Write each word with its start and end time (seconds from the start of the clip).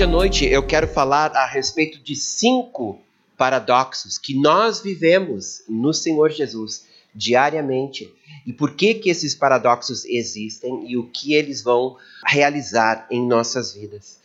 Hoje 0.00 0.08
à 0.08 0.12
noite 0.12 0.46
eu 0.46 0.66
quero 0.66 0.88
falar 0.88 1.30
a 1.36 1.44
respeito 1.44 2.02
de 2.02 2.16
cinco 2.16 2.98
paradoxos 3.36 4.16
que 4.16 4.34
nós 4.34 4.80
vivemos 4.80 5.62
no 5.68 5.92
Senhor 5.92 6.30
Jesus 6.30 6.86
diariamente 7.14 8.10
e 8.46 8.52
por 8.54 8.74
que 8.74 8.94
que 8.94 9.10
esses 9.10 9.34
paradoxos 9.34 10.06
existem 10.06 10.90
e 10.90 10.96
o 10.96 11.06
que 11.06 11.34
eles 11.34 11.60
vão 11.60 11.98
realizar 12.24 13.06
em 13.10 13.28
nossas 13.28 13.74
vidas. 13.74 14.18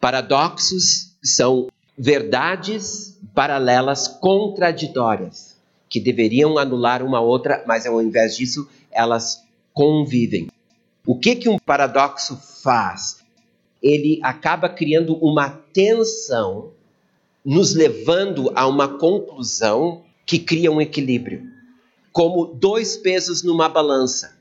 Paradoxos 0.00 1.14
são 1.22 1.68
verdades 1.98 3.18
paralelas 3.34 4.08
contraditórias 4.08 5.58
que 5.90 6.00
deveriam 6.00 6.56
anular 6.56 7.02
uma 7.02 7.20
outra, 7.20 7.62
mas 7.66 7.84
ao 7.84 8.00
invés 8.00 8.34
disso, 8.34 8.66
elas 8.90 9.44
convivem. 9.74 10.48
O 11.06 11.18
que 11.18 11.36
que 11.36 11.50
um 11.50 11.58
paradoxo 11.58 12.34
faz? 12.62 13.25
Ele 13.86 14.18
acaba 14.20 14.68
criando 14.68 15.14
uma 15.24 15.48
tensão, 15.48 16.72
nos 17.44 17.72
levando 17.72 18.50
a 18.56 18.66
uma 18.66 18.98
conclusão 18.98 20.02
que 20.26 20.40
cria 20.40 20.72
um 20.72 20.80
equilíbrio, 20.80 21.44
como 22.10 22.46
dois 22.46 22.96
pesos 22.96 23.44
numa 23.44 23.68
balança. 23.68 24.36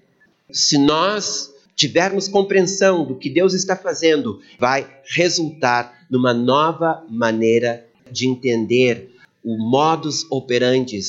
Se 0.50 0.80
nós 0.80 1.54
tivermos 1.76 2.28
compreensão 2.28 3.06
do 3.06 3.16
que 3.16 3.30
Deus 3.30 3.54
está 3.54 3.76
fazendo, 3.76 4.42
vai 4.58 4.90
resultar 5.04 6.08
numa 6.10 6.34
nova 6.34 7.06
maneira 7.08 7.86
de 8.12 8.28
entender 8.28 9.12
o 9.44 9.58
modus 9.58 10.26
operandi 10.32 11.00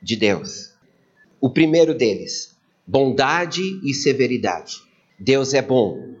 de 0.00 0.16
Deus. 0.16 0.70
O 1.38 1.50
primeiro 1.50 1.92
deles, 1.92 2.56
bondade 2.86 3.60
e 3.84 3.92
severidade. 3.92 4.82
Deus 5.18 5.52
é 5.52 5.60
bom, 5.60 6.13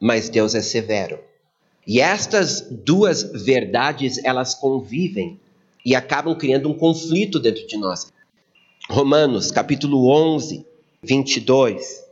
mas 0.00 0.28
Deus 0.28 0.54
é 0.54 0.62
severo. 0.62 1.18
E 1.86 2.00
estas 2.00 2.62
duas 2.70 3.22
verdades, 3.44 4.22
elas 4.24 4.54
convivem 4.54 5.38
e 5.84 5.94
acabam 5.94 6.36
criando 6.36 6.68
um 6.70 6.74
conflito 6.74 7.38
dentro 7.38 7.66
de 7.66 7.76
nós. 7.76 8.12
Romanos, 8.88 9.50
capítulo 9.50 10.10
11, 10.10 10.64
22 11.02 12.10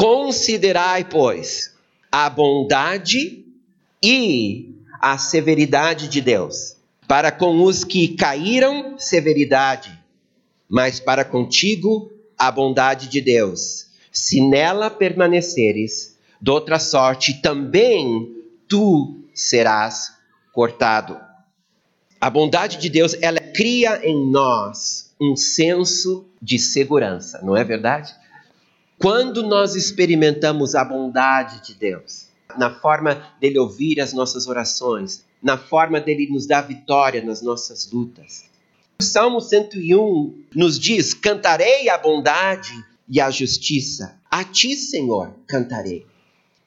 Considerai, 0.00 1.04
pois, 1.04 1.74
a 2.10 2.30
bondade 2.30 3.44
e 4.02 4.74
a 4.98 5.18
severidade 5.18 6.08
de 6.08 6.22
Deus. 6.22 6.76
Para 7.06 7.30
com 7.30 7.62
os 7.62 7.84
que 7.84 8.16
caíram, 8.16 8.98
severidade, 8.98 9.92
mas 10.66 10.98
para 10.98 11.22
contigo, 11.22 12.10
a 12.38 12.50
bondade 12.50 13.08
de 13.08 13.20
Deus. 13.20 13.88
Se 14.10 14.40
nela 14.40 14.88
permaneceres, 14.88 16.09
de 16.40 16.50
outra 16.50 16.78
sorte, 16.78 17.42
também 17.42 18.34
tu 18.68 19.20
serás 19.34 20.14
cortado. 20.52 21.18
A 22.20 22.30
bondade 22.30 22.78
de 22.78 22.88
Deus, 22.88 23.14
ela 23.20 23.40
cria 23.40 24.00
em 24.06 24.30
nós 24.30 25.14
um 25.20 25.36
senso 25.36 26.26
de 26.40 26.58
segurança, 26.58 27.40
não 27.42 27.56
é 27.56 27.64
verdade? 27.64 28.14
Quando 28.98 29.42
nós 29.42 29.74
experimentamos 29.74 30.74
a 30.74 30.84
bondade 30.84 31.62
de 31.64 31.74
Deus, 31.74 32.28
na 32.58 32.70
forma 32.70 33.22
dele 33.40 33.58
ouvir 33.58 34.00
as 34.00 34.12
nossas 34.12 34.46
orações, 34.46 35.24
na 35.42 35.56
forma 35.56 36.00
dele 36.00 36.28
nos 36.30 36.46
dar 36.46 36.62
vitória 36.62 37.22
nas 37.22 37.40
nossas 37.40 37.90
lutas. 37.90 38.44
O 39.00 39.02
Salmo 39.02 39.40
101 39.40 40.44
nos 40.54 40.78
diz: 40.78 41.14
Cantarei 41.14 41.88
a 41.88 41.96
bondade 41.96 42.72
e 43.08 43.20
a 43.20 43.30
justiça. 43.30 44.20
A 44.30 44.44
ti, 44.44 44.76
Senhor, 44.76 45.34
cantarei. 45.46 46.06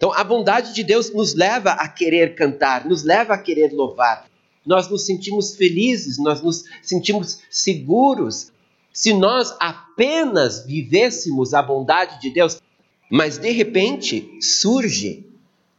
Então, 0.04 0.12
a 0.12 0.22
bondade 0.22 0.74
de 0.74 0.84
Deus 0.84 1.14
nos 1.14 1.34
leva 1.34 1.70
a 1.72 1.88
querer 1.88 2.36
cantar, 2.36 2.86
nos 2.86 3.06
leva 3.06 3.36
a 3.36 3.38
querer 3.38 3.72
louvar. 3.72 4.30
Nós 4.66 4.90
nos 4.90 5.06
sentimos 5.06 5.56
felizes, 5.56 6.18
nós 6.18 6.42
nos 6.42 6.66
sentimos 6.82 7.40
seguros, 7.50 8.52
se 8.92 9.14
nós 9.14 9.56
apenas 9.62 10.66
vivêssemos 10.66 11.54
a 11.54 11.62
bondade 11.62 12.20
de 12.20 12.32
Deus, 12.32 12.62
mas 13.10 13.38
de 13.38 13.50
repente 13.52 14.30
surge 14.42 15.26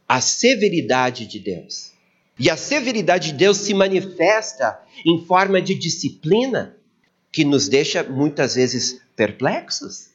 a 0.09 0.19
severidade 0.19 1.27
de 1.27 1.37
Deus. 1.37 1.91
E 2.39 2.49
a 2.49 2.57
severidade 2.57 3.31
de 3.31 3.37
Deus 3.37 3.57
se 3.57 3.75
manifesta 3.75 4.79
em 5.05 5.23
forma 5.23 5.61
de 5.61 5.75
disciplina 5.75 6.75
que 7.31 7.45
nos 7.45 7.67
deixa 7.67 8.01
muitas 8.01 8.55
vezes 8.55 8.99
perplexos. 9.15 10.14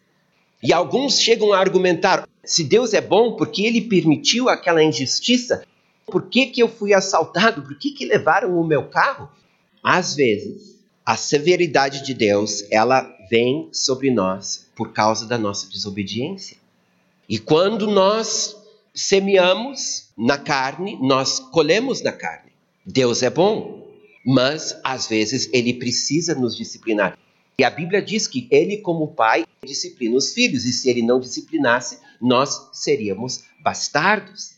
E 0.62 0.72
alguns 0.72 1.19
chegam 1.19 1.53
a 1.53 1.59
argumentar: 1.59 2.28
se 2.44 2.65
Deus 2.65 2.93
é 2.93 3.00
bom, 3.00 3.37
por 3.37 3.48
que 3.48 3.65
ele 3.65 3.82
permitiu 3.82 4.48
aquela 4.48 4.82
injustiça? 4.82 5.65
Por 6.06 6.28
que, 6.28 6.47
que 6.47 6.62
eu 6.62 6.69
fui 6.69 6.93
assaltado? 6.93 7.62
Por 7.62 7.78
que, 7.78 7.93
que 7.93 8.04
levaram 8.04 8.59
o 8.59 8.66
meu 8.66 8.88
carro? 8.88 9.31
Às 9.82 10.15
vezes, 10.15 10.78
a 11.06 11.16
severidade 11.16 12.04
de 12.04 12.12
Deus, 12.12 12.65
ela 12.70 13.09
vem 13.31 13.69
sobre 13.72 14.10
nós 14.10 14.69
por 14.75 14.93
causa 14.93 15.26
da 15.26 15.38
nossa 15.38 15.69
desobediência. 15.69 16.56
E 17.28 17.38
quando 17.38 17.87
nós 17.87 18.56
semeamos 18.93 20.09
na 20.19 20.37
carne, 20.37 20.99
nós 21.00 21.38
colhemos 21.38 22.03
na 22.03 22.12
carne. 22.12 22.50
Deus 22.84 23.22
é 23.22 23.31
bom, 23.31 23.88
mas 24.26 24.76
às 24.82 25.06
vezes 25.06 25.49
ele 25.53 25.75
precisa 25.75 26.34
nos 26.34 26.56
disciplinar. 26.56 27.16
E 27.59 27.65
a 27.65 27.71
Bíblia 27.71 28.00
diz 28.00 28.27
que 28.27 28.49
ele, 28.50 28.78
como 28.78 29.15
pai, 29.15 29.44
disciplina 29.65 30.16
os 30.16 30.33
filhos, 30.33 30.65
e 30.65 30.72
se 30.72 30.88
ele 30.88 31.03
não 31.03 31.21
disciplinasse, 31.21 31.99
nós 32.21 32.71
seríamos 32.72 33.44
bastardos. 33.62 34.55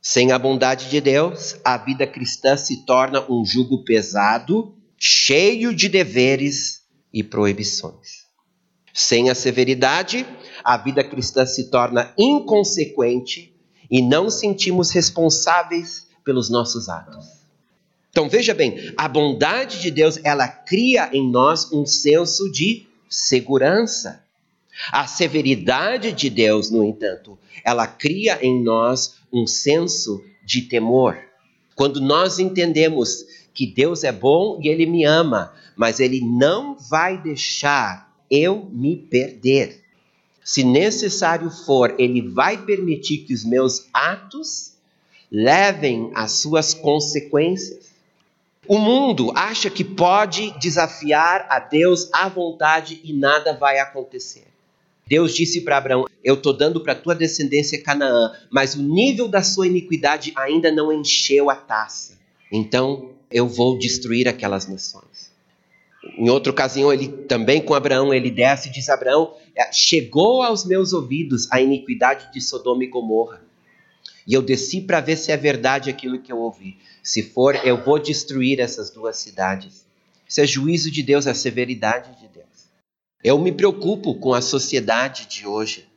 Sem 0.00 0.32
a 0.32 0.38
bondade 0.38 0.88
de 0.88 1.00
Deus, 1.00 1.56
a 1.64 1.76
vida 1.76 2.06
cristã 2.06 2.56
se 2.56 2.84
torna 2.86 3.20
um 3.30 3.44
jugo 3.44 3.84
pesado 3.84 4.74
cheio 4.96 5.74
de 5.74 5.88
deveres 5.88 6.82
e 7.12 7.22
proibições. 7.22 8.26
Sem 8.94 9.30
a 9.30 9.34
severidade, 9.34 10.26
a 10.62 10.76
vida 10.76 11.02
cristã 11.02 11.44
se 11.46 11.70
torna 11.70 12.14
inconsequente 12.18 13.54
e 13.90 14.00
não 14.02 14.30
sentimos 14.30 14.90
responsáveis 14.90 16.06
pelos 16.24 16.48
nossos 16.48 16.88
atos. 16.88 17.39
Então 18.10 18.28
veja 18.28 18.52
bem, 18.52 18.92
a 18.96 19.08
bondade 19.08 19.80
de 19.80 19.90
Deus, 19.90 20.18
ela 20.24 20.48
cria 20.48 21.10
em 21.12 21.30
nós 21.30 21.72
um 21.72 21.86
senso 21.86 22.50
de 22.50 22.86
segurança. 23.08 24.24
A 24.90 25.06
severidade 25.06 26.12
de 26.12 26.30
Deus, 26.30 26.70
no 26.70 26.82
entanto, 26.82 27.38
ela 27.64 27.86
cria 27.86 28.38
em 28.44 28.62
nós 28.62 29.16
um 29.32 29.46
senso 29.46 30.24
de 30.44 30.62
temor. 30.62 31.18
Quando 31.74 32.00
nós 32.00 32.38
entendemos 32.38 33.24
que 33.54 33.66
Deus 33.66 34.04
é 34.04 34.12
bom 34.12 34.58
e 34.62 34.68
Ele 34.68 34.86
me 34.86 35.04
ama, 35.04 35.52
mas 35.76 36.00
Ele 36.00 36.20
não 36.20 36.76
vai 36.76 37.20
deixar 37.20 38.10
eu 38.30 38.68
me 38.72 38.96
perder. 38.96 39.82
Se 40.42 40.64
necessário 40.64 41.50
for, 41.50 41.94
Ele 41.98 42.22
vai 42.22 42.64
permitir 42.64 43.18
que 43.18 43.34
os 43.34 43.44
meus 43.44 43.86
atos 43.92 44.74
levem 45.30 46.10
as 46.14 46.32
suas 46.32 46.74
consequências. 46.74 47.89
O 48.70 48.78
mundo 48.78 49.32
acha 49.34 49.68
que 49.68 49.82
pode 49.82 50.56
desafiar 50.60 51.44
a 51.50 51.58
Deus 51.58 52.08
à 52.12 52.28
vontade 52.28 53.00
e 53.02 53.12
nada 53.12 53.52
vai 53.52 53.80
acontecer. 53.80 54.44
Deus 55.08 55.34
disse 55.34 55.62
para 55.62 55.76
Abraão: 55.76 56.06
Eu 56.22 56.34
estou 56.34 56.56
dando 56.56 56.80
para 56.80 56.94
tua 56.94 57.12
descendência 57.12 57.82
Canaã, 57.82 58.32
mas 58.48 58.76
o 58.76 58.80
nível 58.80 59.26
da 59.26 59.42
sua 59.42 59.66
iniquidade 59.66 60.32
ainda 60.36 60.70
não 60.70 60.92
encheu 60.92 61.50
a 61.50 61.56
taça. 61.56 62.16
Então 62.52 63.10
eu 63.28 63.48
vou 63.48 63.76
destruir 63.76 64.28
aquelas 64.28 64.68
nações. 64.68 65.32
Em 66.16 66.30
outra 66.30 66.52
ocasião, 66.52 66.92
ele 66.92 67.08
também 67.08 67.60
com 67.60 67.74
Abraão, 67.74 68.14
ele 68.14 68.30
desce 68.30 68.68
e 68.68 68.72
diz: 68.72 68.88
Abraão, 68.88 69.34
é, 69.52 69.72
chegou 69.72 70.44
aos 70.44 70.64
meus 70.64 70.92
ouvidos 70.92 71.50
a 71.50 71.60
iniquidade 71.60 72.32
de 72.32 72.40
Sodoma 72.40 72.84
e 72.84 72.86
Gomorra. 72.86 73.42
E 74.24 74.32
eu 74.32 74.42
desci 74.42 74.80
para 74.80 75.00
ver 75.00 75.16
se 75.16 75.32
é 75.32 75.36
verdade 75.36 75.90
aquilo 75.90 76.20
que 76.20 76.30
eu 76.30 76.38
ouvi. 76.38 76.78
Se 77.02 77.22
for, 77.22 77.56
eu 77.66 77.82
vou 77.82 77.98
destruir 77.98 78.60
essas 78.60 78.90
duas 78.90 79.16
cidades. 79.16 79.86
Isso 80.28 80.40
é 80.40 80.46
juízo 80.46 80.90
de 80.90 81.02
Deus, 81.02 81.26
é 81.26 81.34
severidade 81.34 82.18
de 82.20 82.28
Deus. 82.28 82.46
Eu 83.22 83.38
me 83.38 83.52
preocupo 83.52 84.14
com 84.14 84.32
a 84.32 84.40
sociedade 84.40 85.26
de 85.26 85.46
hoje, 85.46 85.88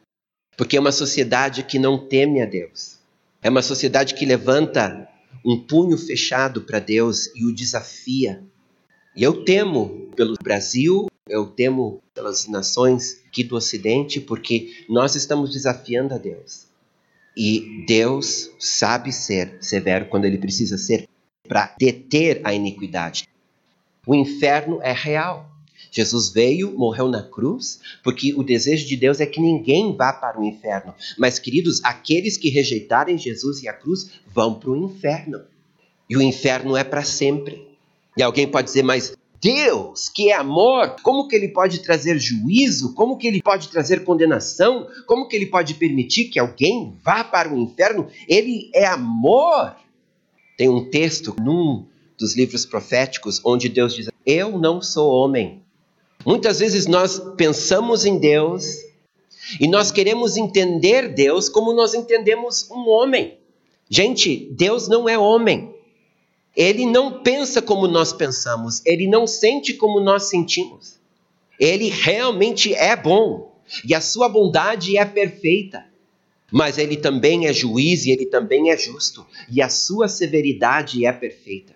porque 0.58 0.78
é 0.78 0.80
uma 0.80 0.92
sociedade 0.92 1.64
que 1.64 1.80
não 1.80 1.98
teme 1.98 2.42
a 2.42 2.46
Deus. 2.46 2.98
É 3.42 3.50
uma 3.50 3.62
sociedade 3.62 4.16
que 4.16 4.26
levanta 4.26 5.08
um 5.46 5.60
punho 5.60 5.98
fechado 5.98 6.62
para 6.62 6.80
Deus 6.80 7.28
e 7.36 7.46
o 7.46 7.54
desafia. 7.54 8.44
E 9.16 9.22
eu 9.22 9.44
temo 9.44 10.10
pelo 10.16 10.36
Brasil, 10.42 11.08
eu 11.28 11.46
temo 11.46 12.02
pelas 12.14 12.48
nações 12.48 13.22
aqui 13.28 13.44
do 13.44 13.56
Ocidente, 13.56 14.20
porque 14.20 14.86
nós 14.90 15.16
estamos 15.16 15.52
desafiando 15.52 16.14
a 16.14 16.18
Deus. 16.18 16.68
E 17.36 17.84
Deus 17.88 18.52
sabe 18.60 19.12
ser 19.12 19.58
severo 19.60 20.06
quando 20.06 20.26
ele 20.26 20.38
precisa 20.38 20.78
ser 20.78 21.08
para 21.48 21.76
deter 21.80 22.42
a 22.44 22.54
iniquidade. 22.54 23.28
O 24.06 24.14
inferno 24.14 24.80
é 24.82 24.92
real. 24.92 25.50
Jesus 25.92 26.30
veio, 26.30 26.72
morreu 26.78 27.08
na 27.08 27.22
cruz, 27.22 27.80
porque 28.04 28.34
o 28.34 28.44
desejo 28.44 28.88
de 28.88 28.96
Deus 28.96 29.20
é 29.20 29.26
que 29.26 29.40
ninguém 29.40 29.96
vá 29.96 30.12
para 30.12 30.40
o 30.40 30.44
inferno. 30.44 30.94
Mas, 31.18 31.38
queridos, 31.38 31.84
aqueles 31.84 32.38
que 32.38 32.50
rejeitarem 32.50 33.18
Jesus 33.18 33.62
e 33.62 33.68
a 33.68 33.74
cruz 33.74 34.10
vão 34.34 34.56
para 34.56 34.72
o 34.72 34.76
inferno. 34.76 35.42
E 36.10 36.18
o 36.18 36.22
inferno 36.22 36.76
é 36.76 36.84
para 36.84 37.04
sempre. 37.04 37.68
E 38.18 38.24
alguém 38.24 38.48
pode 38.48 38.68
dizer, 38.68 38.84
mas 38.84 39.16
Deus, 39.44 40.08
que 40.08 40.32
é 40.32 40.36
amor, 40.36 40.96
como 41.04 41.28
que 41.28 41.36
ele 41.36 41.50
pode 41.50 41.80
trazer 41.80 42.18
juízo? 42.18 42.94
Como 42.94 43.18
que 43.18 43.28
ele 43.28 43.42
pode 43.42 43.68
trazer 43.68 44.06
condenação? 44.06 44.88
Como 45.06 45.28
que 45.28 45.36
ele 45.36 45.48
pode 45.48 45.74
permitir 45.74 46.30
que 46.30 46.40
alguém 46.40 46.98
vá 47.04 47.26
para 47.26 47.54
o 47.54 47.60
inferno? 47.60 48.08
Ele 48.26 48.72
é 48.74 48.86
amor. 48.86 49.76
Tem 50.58 50.70
um 50.70 50.90
texto 50.90 51.36
num 51.42 51.86
dos 52.18 52.38
livros 52.38 52.66
proféticos 52.66 53.42
onde 53.44 53.68
Deus 53.68 53.94
diz: 53.94 54.10
Eu 54.26 54.58
não 54.58 54.82
sou 54.82 55.12
homem. 55.12 55.62
Muitas 56.26 56.60
vezes 56.60 56.88
nós 56.88 57.20
pensamos 57.36 58.06
em 58.06 58.18
Deus 58.18 58.78
e 59.60 59.68
nós 59.68 59.92
queremos 59.92 60.38
entender 60.38 61.14
Deus 61.14 61.50
como 61.50 61.74
nós 61.74 61.94
entendemos 61.94 62.72
um 62.72 62.88
homem. 62.88 63.38
Gente, 63.90 64.50
Deus 64.54 64.88
não 64.88 65.10
é 65.10 65.18
homem. 65.20 65.73
Ele 66.56 66.86
não 66.86 67.24
pensa 67.24 67.62
como 67.62 67.88
nós 67.88 68.14
pensamos, 68.14 68.82
ele 68.86 69.08
não 69.08 69.26
sente 69.26 69.74
como 69.74 70.00
nós 70.00 70.24
sentimos. 70.24 71.00
Ele 71.60 71.90
realmente 71.90 72.74
é 72.74 72.96
bom 72.96 73.54
e 73.88 73.96
a 73.96 74.02
sua 74.02 74.30
bondade 74.30 74.98
é 74.98 75.06
perfeita. 75.06 75.86
Mas 76.52 76.78
ele 76.78 76.98
também 76.98 77.48
é 77.48 77.54
juiz 77.54 78.06
e 78.06 78.12
ele 78.12 78.28
também 78.28 78.70
é 78.70 78.78
justo, 78.78 79.26
e 79.50 79.60
a 79.60 79.70
sua 79.70 80.08
severidade 80.08 81.04
é 81.04 81.12
perfeita. 81.12 81.74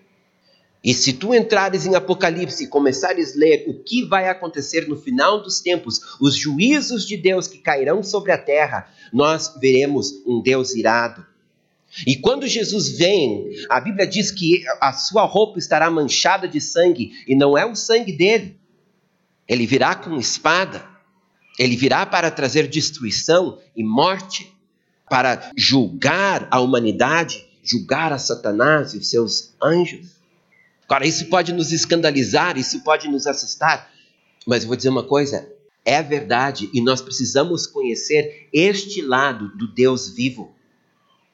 E 0.83 0.93
se 0.93 1.13
tu 1.13 1.33
entrares 1.33 1.87
em 1.87 1.95
Apocalipse 1.95 2.63
e 2.63 2.67
começares 2.67 3.35
a 3.35 3.39
ler 3.39 3.65
o 3.67 3.73
que 3.73 4.05
vai 4.05 4.29
acontecer 4.29 4.87
no 4.87 4.95
final 4.95 5.41
dos 5.41 5.59
tempos, 5.61 5.99
os 6.21 6.35
juízos 6.35 7.07
de 7.07 7.17
Deus 7.17 7.47
que 7.47 7.57
cairão 7.57 8.03
sobre 8.03 8.31
a 8.31 8.37
terra, 8.37 8.87
nós 9.11 9.55
veremos 9.59 10.23
um 10.27 10.41
Deus 10.43 10.75
irado, 10.75 11.25
e 12.05 12.15
quando 12.15 12.47
Jesus 12.47 12.97
vem, 12.97 13.49
a 13.69 13.79
Bíblia 13.79 14.05
diz 14.05 14.31
que 14.31 14.63
a 14.79 14.93
sua 14.93 15.23
roupa 15.23 15.57
estará 15.57 15.89
manchada 15.89 16.47
de 16.47 16.61
sangue, 16.61 17.11
e 17.27 17.35
não 17.35 17.57
é 17.57 17.65
o 17.65 17.75
sangue 17.75 18.11
dele. 18.11 18.59
Ele 19.47 19.65
virá 19.65 19.95
com 19.95 20.17
espada, 20.17 20.85
ele 21.57 21.75
virá 21.75 22.05
para 22.05 22.29
trazer 22.29 22.67
destruição 22.67 23.57
e 23.75 23.83
morte, 23.83 24.53
para 25.09 25.51
julgar 25.55 26.47
a 26.51 26.59
humanidade, 26.59 27.45
julgar 27.63 28.11
a 28.11 28.19
Satanás 28.19 28.93
e 28.93 28.97
os 28.97 29.09
seus 29.09 29.55
anjos. 29.63 30.17
Agora, 30.83 31.07
isso 31.07 31.25
pode 31.27 31.51
nos 31.53 31.71
escandalizar, 31.71 32.57
isso 32.57 32.81
pode 32.81 33.07
nos 33.07 33.25
assustar, 33.25 33.89
mas 34.45 34.63
eu 34.63 34.67
vou 34.67 34.77
dizer 34.77 34.89
uma 34.89 35.03
coisa: 35.03 35.49
é 35.83 36.03
verdade 36.03 36.69
e 36.73 36.81
nós 36.81 37.01
precisamos 37.01 37.65
conhecer 37.65 38.49
este 38.53 39.01
lado 39.01 39.49
do 39.57 39.67
Deus 39.73 40.09
vivo. 40.09 40.56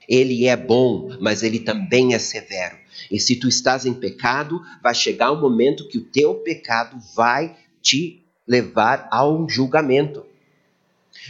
Ele 0.08 0.46
é 0.48 0.56
bom, 0.56 1.18
mas 1.20 1.44
ele 1.44 1.60
também 1.60 2.14
é 2.14 2.20
severo. 2.20 2.78
E 3.12 3.20
se 3.20 3.36
tu 3.36 3.48
estás 3.48 3.86
em 3.86 3.94
pecado, 3.94 4.62
vai 4.82 4.94
chegar 4.94 5.32
um 5.32 5.40
momento 5.40 5.88
que 5.88 5.98
o 5.98 6.06
teu 6.06 6.36
pecado 6.36 6.98
vai 7.16 7.56
te 7.82 8.24
levar 8.48 9.08
a 9.12 9.28
um 9.28 9.48
julgamento. 9.48 10.26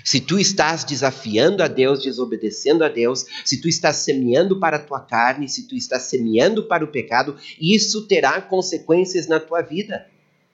Se 0.04 0.20
tu 0.20 0.40
estás 0.40 0.84
desafiando 0.84 1.62
a 1.62 1.68
Deus, 1.68 2.02
desobedecendo 2.02 2.84
a 2.84 2.90
Deus, 2.90 3.26
se 3.44 3.62
tu 3.62 3.68
estás 3.68 3.98
semeando 3.98 4.60
para 4.60 4.78
a 4.78 4.80
tua 4.80 5.00
carne, 5.00 5.48
se 5.48 5.68
tu 5.68 5.76
estás 5.76 6.04
semeando 6.04 6.64
para 6.64 6.84
o 6.84 6.88
pecado, 6.88 7.38
isso 7.60 8.08
terá 8.08 8.42
consequências 8.42 9.28
na 9.28 9.40
tua 9.40 9.62
vida. 9.62 10.08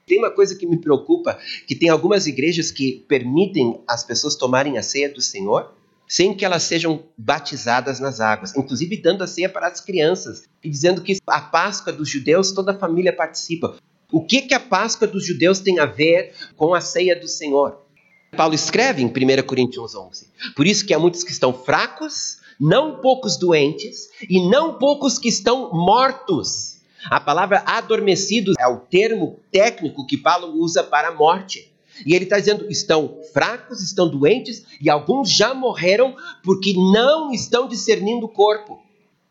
Tem 0.05 0.17
uma 0.17 0.31
coisa 0.31 0.55
que 0.55 0.65
me 0.65 0.77
preocupa, 0.77 1.37
que 1.67 1.75
tem 1.75 1.89
algumas 1.89 2.25
igrejas 2.25 2.71
que 2.71 3.05
permitem 3.07 3.79
as 3.87 4.03
pessoas 4.03 4.35
tomarem 4.35 4.77
a 4.77 4.83
ceia 4.83 5.07
do 5.07 5.21
Senhor, 5.21 5.71
sem 6.09 6.33
que 6.33 6.43
elas 6.43 6.63
sejam 6.63 7.03
batizadas 7.15 7.99
nas 7.99 8.19
águas, 8.19 8.55
inclusive 8.55 8.97
dando 8.97 9.23
a 9.23 9.27
ceia 9.27 9.47
para 9.47 9.67
as 9.67 9.79
crianças 9.79 10.43
e 10.63 10.67
dizendo 10.69 11.01
que 11.01 11.19
a 11.27 11.39
Páscoa 11.39 11.93
dos 11.93 12.09
judeus 12.09 12.51
toda 12.51 12.71
a 12.71 12.77
família 12.77 13.15
participa. 13.15 13.77
O 14.11 14.25
que, 14.25 14.41
que 14.41 14.55
a 14.55 14.59
Páscoa 14.59 15.07
dos 15.07 15.23
judeus 15.23 15.59
tem 15.59 15.77
a 15.77 15.85
ver 15.85 16.33
com 16.57 16.73
a 16.73 16.81
ceia 16.81 17.15
do 17.15 17.27
Senhor? 17.27 17.85
Paulo 18.35 18.55
escreve 18.55 19.03
em 19.03 19.05
1 19.05 19.43
Coríntios 19.45 19.93
11: 19.93 20.27
Por 20.55 20.65
isso 20.65 20.83
que 20.83 20.95
há 20.95 20.99
muitos 20.99 21.23
que 21.23 21.31
estão 21.31 21.53
fracos, 21.53 22.39
não 22.59 22.99
poucos 23.01 23.37
doentes 23.37 24.09
e 24.27 24.49
não 24.49 24.79
poucos 24.79 25.19
que 25.19 25.29
estão 25.29 25.71
mortos. 25.71 26.79
A 27.05 27.19
palavra 27.19 27.63
adormecidos 27.65 28.55
é 28.59 28.67
o 28.67 28.77
termo 28.77 29.39
técnico 29.51 30.05
que 30.05 30.17
Paulo 30.17 30.59
usa 30.59 30.83
para 30.83 31.09
a 31.09 31.13
morte. 31.13 31.68
E 32.05 32.15
ele 32.15 32.25
está 32.25 32.39
dizendo: 32.39 32.65
estão 32.69 33.19
fracos, 33.33 33.81
estão 33.81 34.09
doentes 34.09 34.65
e 34.81 34.89
alguns 34.89 35.31
já 35.31 35.53
morreram 35.53 36.15
porque 36.43 36.73
não 36.73 37.31
estão 37.31 37.67
discernindo 37.67 38.25
o 38.25 38.29
corpo. 38.29 38.81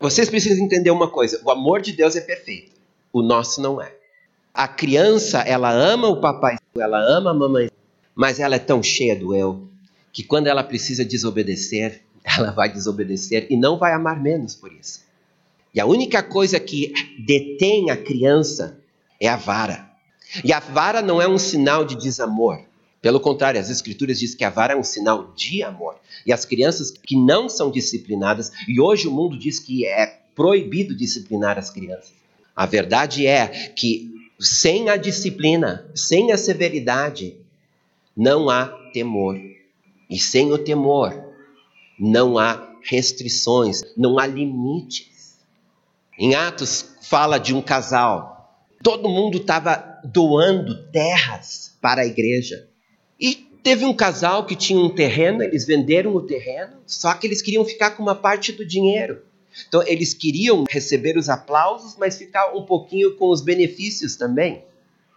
Vocês 0.00 0.31
precisam 0.31 0.65
entender 0.65 0.91
uma 0.91 1.09
coisa: 1.09 1.41
o 1.44 1.50
amor 1.50 1.81
de 1.81 1.93
Deus 1.93 2.17
é 2.17 2.20
perfeito, 2.20 2.73
o 3.12 3.23
nosso 3.23 3.61
não 3.61 3.81
é. 3.81 3.94
A 4.53 4.67
criança, 4.67 5.41
ela 5.41 5.70
ama 5.70 6.09
o 6.09 6.20
papai, 6.20 6.56
ela 6.76 6.99
ama 6.99 7.31
a 7.31 7.35
mamãe, 7.35 7.70
mas 8.15 8.41
ela 8.41 8.56
é 8.56 8.59
tão 8.59 8.82
cheia 8.82 9.15
do 9.15 9.35
eu 9.35 9.69
que 10.12 10.23
quando 10.23 10.49
ela 10.49 10.65
precisa 10.65 11.05
desobedecer, 11.05 12.03
ela 12.25 12.50
vai 12.50 12.73
desobedecer 12.73 13.47
e 13.50 13.56
não 13.56 13.79
vai 13.79 13.93
amar 13.93 14.20
menos 14.20 14.55
por 14.55 14.73
isso. 14.73 15.06
E 15.75 15.81
a 15.81 15.87
única 15.87 16.23
coisa 16.23 16.59
que 16.59 16.93
detém 17.25 17.91
a 17.91 17.97
criança 17.97 18.81
é 19.20 19.29
a 19.29 19.37
vara. 19.37 19.88
E 20.45 20.53
a 20.53 20.61
vara 20.61 21.01
não 21.01 21.21
é 21.21 21.29
um 21.29 21.39
sinal 21.39 21.85
de 21.85 21.97
desamor. 21.97 22.61
Pelo 23.01 23.21
contrário, 23.21 23.61
as 23.61 23.71
escrituras 23.71 24.19
dizem 24.19 24.37
que 24.37 24.45
a 24.45 24.51
vara 24.51 24.73
é 24.73 24.77
um 24.77 24.83
sinal 24.83 25.33
de 25.35 25.63
amor. 25.63 25.97
E 26.27 26.33
as 26.33 26.45
crianças 26.45 26.91
que 26.91 27.17
não 27.17 27.49
são 27.49 27.71
disciplinadas, 27.71 28.51
e 28.67 28.81
hoje 28.81 29.07
o 29.07 29.11
mundo 29.11 29.39
diz 29.39 29.59
que 29.59 29.87
é 29.87 30.21
proibido 30.35 30.95
disciplinar 30.95 31.59
as 31.59 31.71
crianças. 31.71 32.13
A 32.55 32.67
verdade 32.67 33.27
é 33.27 33.47
que 33.77 34.32
sem 34.39 34.89
a 34.89 34.97
disciplina, 34.97 35.89
sem 35.94 36.32
a 36.32 36.37
severidade, 36.37 37.37
não 38.17 38.51
há 38.51 38.67
temor. 38.93 39.41
E 40.11 40.19
sem 40.19 40.53
o 40.53 40.58
temor, 40.58 41.32
não 41.99 42.39
há 42.39 42.69
restrições, 42.82 43.82
não 43.97 44.19
há 44.19 44.27
limites. 44.27 45.39
Em 46.19 46.35
Atos 46.35 46.97
fala 47.01 47.39
de 47.39 47.55
um 47.55 47.63
casal 47.63 48.39
todo 48.82 49.08
mundo 49.08 49.39
estava 49.39 49.88
doando 50.05 50.90
terras 50.90 51.76
para 51.81 52.02
a 52.02 52.06
igreja. 52.06 52.69
E 53.20 53.34
teve 53.62 53.84
um 53.84 53.94
casal 53.94 54.46
que 54.46 54.56
tinha 54.56 54.78
um 54.78 54.94
terreno, 54.94 55.43
eles 55.43 55.67
venderam 55.67 56.14
o 56.14 56.22
terreno, 56.22 56.76
só 56.86 57.14
que 57.14 57.26
eles 57.26 57.43
queriam 57.43 57.64
ficar 57.64 57.93
com 57.93 58.02
uma 58.02 58.14
parte 58.14 58.52
do 58.52 58.64
dinheiro. 58.64 59.22
Então, 59.67 59.82
eles 59.86 60.14
queriam 60.14 60.64
receber 60.69 61.17
os 61.17 61.28
aplausos, 61.28 61.96
mas 61.98 62.17
ficar 62.17 62.55
um 62.55 62.62
pouquinho 62.62 63.17
com 63.17 63.31
os 63.31 63.40
benefícios 63.40 64.14
também. 64.14 64.62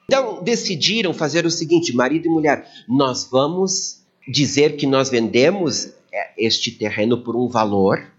Então, 0.06 0.44
decidiram 0.44 1.14
fazer 1.14 1.46
o 1.46 1.52
seguinte: 1.52 1.96
marido 1.96 2.26
e 2.26 2.30
mulher, 2.30 2.68
nós 2.88 3.28
vamos 3.30 4.02
dizer 4.28 4.76
que 4.76 4.88
nós 4.88 5.10
vendemos 5.10 5.94
é, 6.12 6.32
este 6.38 6.72
terreno 6.72 7.24
por 7.24 7.36
um 7.36 7.48
valor 7.48 8.12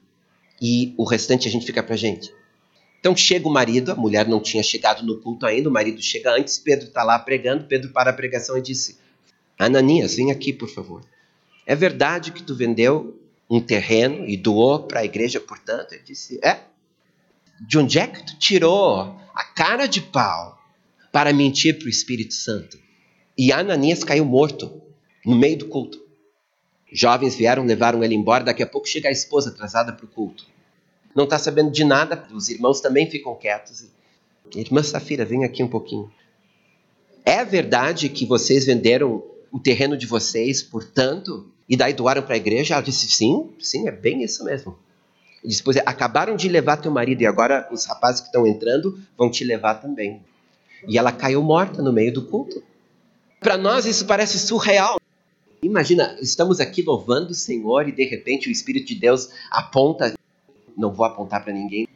e 0.61 0.95
o 0.97 1.05
restante 1.05 1.49
a 1.49 1.51
gente 1.51 1.67
fica 1.67 1.83
para 1.83 1.97
gente. 1.97 2.33
Então 3.03 3.17
chega 3.17 3.49
o 3.49 3.53
marido, 3.53 3.91
a 3.91 3.97
mulher 3.97 4.29
não 4.29 4.41
tinha 4.41 4.63
chegado 4.63 5.05
no 5.05 5.19
culto 5.19 5.45
ainda, 5.45 5.69
o 5.69 5.73
marido 5.73 6.01
chega 6.01 6.39
antes, 6.39 6.57
Pedro 6.57 6.87
está 6.87 7.03
lá 7.03 7.19
pregando, 7.19 7.65
Pedro 7.65 7.91
para 7.91 8.11
a 8.11 8.13
pregação 8.13 8.57
e 8.57 8.63
disse: 8.63 8.97
Ananias, 9.59 10.15
vem 10.15 10.31
aqui, 10.31 10.53
por 10.53 10.69
favor. 10.69 11.03
É 11.67 11.75
verdade 11.75 12.31
que 12.31 12.45
tu 12.45 12.55
vendeu 12.55 13.21
um 13.51 13.61
terreno 13.61 14.25
e 14.25 14.37
doou 14.37 14.85
para 14.85 15.01
a 15.01 15.05
igreja, 15.05 15.41
portanto? 15.41 15.95
Ele 15.95 16.05
disse: 16.05 16.39
É. 16.45 16.61
De 17.61 17.77
onde 17.77 17.99
é 17.99 18.07
que 18.07 18.25
tu 18.25 18.39
tirou 18.39 19.17
a 19.35 19.45
cara 19.53 19.87
de 19.87 20.01
pau 20.01 20.57
para 21.11 21.33
mentir 21.33 21.79
para 21.79 21.87
o 21.87 21.91
Espírito 21.91 22.35
Santo? 22.35 22.79
E 23.37 23.53
Ananias 23.53 24.05
caiu 24.05 24.25
morto 24.25 24.81
no 25.27 25.35
meio 25.35 25.59
do 25.59 25.67
culto. 25.67 26.01
Jovens 26.93 27.35
vieram, 27.35 27.65
levaram 27.65 28.05
ele 28.05 28.15
embora. 28.15 28.45
Daqui 28.45 28.63
a 28.63 28.67
pouco 28.67 28.87
chega 28.87 29.09
a 29.09 29.13
esposa 29.13 29.51
atrasada 29.51 29.93
para 29.93 30.05
o 30.05 30.09
culto 30.09 30.53
não 31.15 31.25
está 31.25 31.39
sabendo 31.39 31.71
de 31.71 31.85
nada, 31.85 32.27
os 32.33 32.49
irmãos 32.49 32.81
também 32.81 33.11
ficam 33.11 33.35
quietos. 33.35 33.87
Irmã 34.55 34.83
Safira, 34.83 35.25
vem 35.25 35.45
aqui 35.45 35.63
um 35.63 35.69
pouquinho. 35.69 36.11
É 37.25 37.45
verdade 37.45 38.09
que 38.09 38.27
vocês 38.27 38.67
venderam 38.67 39.23
o 39.51 39.59
terreno 39.59 39.97
de 39.97 40.07
vocês, 40.07 40.63
portanto, 40.63 41.47
e 41.69 41.77
daí 41.77 41.93
doaram 41.93 42.23
para 42.23 42.35
a 42.35 42.37
igreja? 42.37 42.75
Ela 42.75 42.83
disse: 42.83 43.09
sim, 43.09 43.51
sim, 43.59 43.87
é 43.87 43.93
bem 43.93 44.23
isso 44.23 44.45
mesmo. 44.45 44.77
Ele 45.43 45.51
disse: 45.51 45.63
pois 45.63 45.77
é, 45.77 45.83
acabaram 45.87 46.37
de 46.37 46.49
levar 46.49 46.79
teu 46.79 46.91
marido 46.91 47.23
e 47.23 47.27
agora 47.27 47.69
os 47.71 47.85
rapazes 47.85 48.21
que 48.21 48.27
estão 48.27 48.47
entrando 48.47 48.99
vão 49.17 49.31
te 49.31 49.45
levar 49.45 49.75
também. 49.75 50.23
E 50.89 50.99
ela 50.99 51.13
caiu 51.13 51.43
morta 51.43 51.83
no 51.83 51.93
meio 51.93 52.13
do 52.13 52.23
culto. 52.23 52.63
Para 53.39 53.57
nós 53.57 53.87
isso 53.87 54.07
parece 54.07 54.39
surreal. 54.39 55.01
Imagina, 55.63 56.17
estamos 56.21 56.59
aqui 56.59 56.83
louvando 56.83 57.31
o 57.31 57.35
Senhor 57.35 57.89
e 57.89 57.93
de 57.93 58.05
repente 58.05 58.49
o 58.49 58.53
Espírito 58.53 58.89
de 58.89 58.97
Deus 58.97 59.31
aponta 59.51 60.13
não 60.77 60.93
vou 60.93 61.07
apontar 61.07 61.43
para 61.43 61.53
ninguém. 61.53 61.89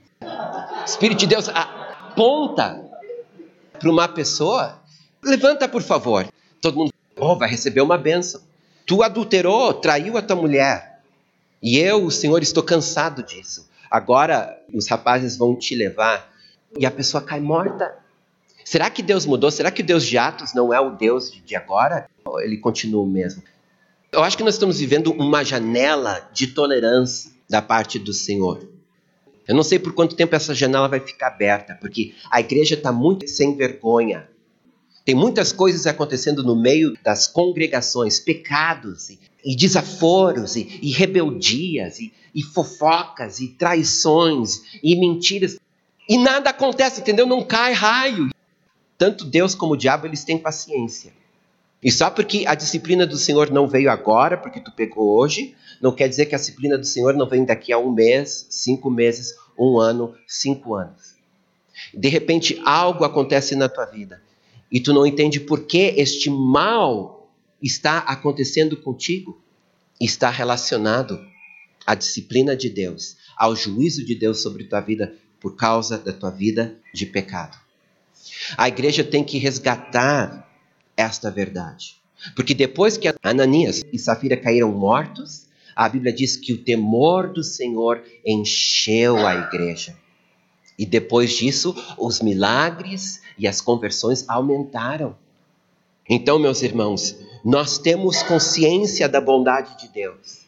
Espírito 0.84 1.18
de 1.18 1.26
Deus 1.26 1.48
aponta 1.48 2.84
para 3.78 3.90
uma 3.90 4.08
pessoa 4.08 4.80
Levanta, 5.26 5.68
por 5.68 5.82
favor. 5.82 6.24
Todo 6.60 6.76
mundo, 6.76 6.92
oh, 7.18 7.36
vai 7.36 7.48
receber 7.48 7.80
uma 7.80 7.98
bênção. 7.98 8.40
Tu 8.86 9.02
adulterou, 9.02 9.74
traiu 9.74 10.16
a 10.16 10.22
tua 10.22 10.36
mulher. 10.36 11.00
E 11.60 11.78
eu, 11.78 12.04
o 12.04 12.12
Senhor, 12.12 12.40
estou 12.42 12.62
cansado 12.62 13.24
disso. 13.24 13.68
Agora 13.90 14.56
os 14.72 14.86
rapazes 14.86 15.36
vão 15.36 15.56
te 15.56 15.74
levar 15.74 16.32
e 16.78 16.86
a 16.86 16.90
pessoa 16.92 17.20
cai 17.20 17.40
morta. 17.40 17.96
Será 18.64 18.88
que 18.88 19.02
Deus 19.02 19.26
mudou? 19.26 19.50
Será 19.50 19.72
que 19.72 19.82
o 19.82 19.84
Deus 19.84 20.04
de 20.04 20.16
Atos 20.16 20.54
não 20.54 20.72
é 20.72 20.80
o 20.80 20.90
Deus 20.90 21.32
de 21.44 21.56
agora? 21.56 22.08
Ele 22.38 22.58
continua 22.58 23.02
o 23.02 23.06
mesmo? 23.06 23.42
Eu 24.12 24.22
acho 24.22 24.36
que 24.36 24.44
nós 24.44 24.54
estamos 24.54 24.78
vivendo 24.78 25.12
uma 25.12 25.44
janela 25.44 26.28
de 26.32 26.48
tolerância 26.48 27.32
da 27.48 27.62
parte 27.62 27.98
do 27.98 28.12
Senhor. 28.12 28.68
Eu 29.46 29.54
não 29.54 29.62
sei 29.62 29.78
por 29.78 29.92
quanto 29.92 30.16
tempo 30.16 30.34
essa 30.34 30.54
janela 30.54 30.88
vai 30.88 31.00
ficar 31.00 31.28
aberta, 31.28 31.76
porque 31.80 32.14
a 32.30 32.40
igreja 32.40 32.74
está 32.74 32.90
muito 32.90 33.28
sem 33.28 33.56
vergonha. 33.56 34.28
Tem 35.04 35.14
muitas 35.14 35.52
coisas 35.52 35.86
acontecendo 35.86 36.42
no 36.42 36.56
meio 36.56 36.98
das 37.04 37.28
congregações, 37.28 38.18
pecados 38.18 39.10
e, 39.44 39.54
desaforos 39.54 40.56
e, 40.56 40.80
e 40.82 40.90
rebeldias 40.90 42.00
e, 42.00 42.12
e 42.34 42.42
fofocas 42.42 43.38
e 43.38 43.48
traições 43.48 44.62
e 44.82 44.98
mentiras. 44.98 45.56
E 46.08 46.18
nada 46.18 46.50
acontece, 46.50 47.00
entendeu? 47.00 47.24
Não 47.24 47.44
cai 47.44 47.72
raio. 47.72 48.30
Tanto 48.98 49.24
Deus 49.24 49.54
como 49.54 49.74
o 49.74 49.76
diabo, 49.76 50.06
eles 50.06 50.24
têm 50.24 50.38
paciência. 50.38 51.12
E 51.82 51.90
só 51.90 52.10
porque 52.10 52.44
a 52.46 52.54
disciplina 52.54 53.06
do 53.06 53.16
Senhor 53.16 53.50
não 53.50 53.68
veio 53.68 53.90
agora, 53.90 54.36
porque 54.36 54.60
tu 54.60 54.72
pegou 54.72 55.18
hoje, 55.18 55.54
não 55.80 55.94
quer 55.94 56.08
dizer 56.08 56.26
que 56.26 56.34
a 56.34 56.38
disciplina 56.38 56.78
do 56.78 56.86
Senhor 56.86 57.14
não 57.14 57.28
vem 57.28 57.44
daqui 57.44 57.72
a 57.72 57.78
um 57.78 57.92
mês, 57.92 58.46
cinco 58.50 58.90
meses, 58.90 59.34
um 59.58 59.78
ano, 59.78 60.14
cinco 60.26 60.74
anos. 60.74 61.14
De 61.92 62.08
repente, 62.08 62.60
algo 62.64 63.04
acontece 63.04 63.54
na 63.54 63.68
tua 63.68 63.84
vida 63.84 64.22
e 64.70 64.80
tu 64.80 64.92
não 64.92 65.06
entende 65.06 65.38
por 65.38 65.66
que 65.66 65.94
este 65.96 66.30
mal 66.30 67.30
está 67.62 67.98
acontecendo 67.98 68.76
contigo. 68.76 69.40
Está 70.00 70.28
relacionado 70.28 71.18
à 71.86 71.94
disciplina 71.94 72.56
de 72.56 72.68
Deus, 72.68 73.16
ao 73.36 73.56
juízo 73.56 74.04
de 74.04 74.14
Deus 74.14 74.42
sobre 74.42 74.64
tua 74.64 74.80
vida 74.80 75.14
por 75.40 75.56
causa 75.56 75.96
da 75.96 76.12
tua 76.12 76.30
vida 76.30 76.76
de 76.92 77.06
pecado. 77.06 77.56
A 78.56 78.68
igreja 78.68 79.04
tem 79.04 79.24
que 79.24 79.38
resgatar 79.38 80.45
esta 80.96 81.30
verdade. 81.30 81.96
Porque 82.34 82.54
depois 82.54 82.96
que 82.96 83.12
Ananias 83.22 83.82
e 83.92 83.98
Safira 83.98 84.36
caíram 84.36 84.72
mortos, 84.72 85.46
a 85.74 85.88
Bíblia 85.88 86.12
diz 86.12 86.36
que 86.36 86.52
o 86.52 86.62
temor 86.62 87.32
do 87.32 87.42
Senhor 87.42 88.02
encheu 88.24 89.26
a 89.26 89.34
igreja. 89.34 89.96
E 90.78 90.86
depois 90.86 91.32
disso, 91.32 91.74
os 91.98 92.20
milagres 92.20 93.20
e 93.38 93.46
as 93.46 93.60
conversões 93.60 94.24
aumentaram. 94.28 95.16
Então, 96.08 96.38
meus 96.38 96.62
irmãos, 96.62 97.16
nós 97.44 97.78
temos 97.78 98.22
consciência 98.22 99.08
da 99.08 99.20
bondade 99.20 99.78
de 99.78 99.88
Deus 99.88 100.45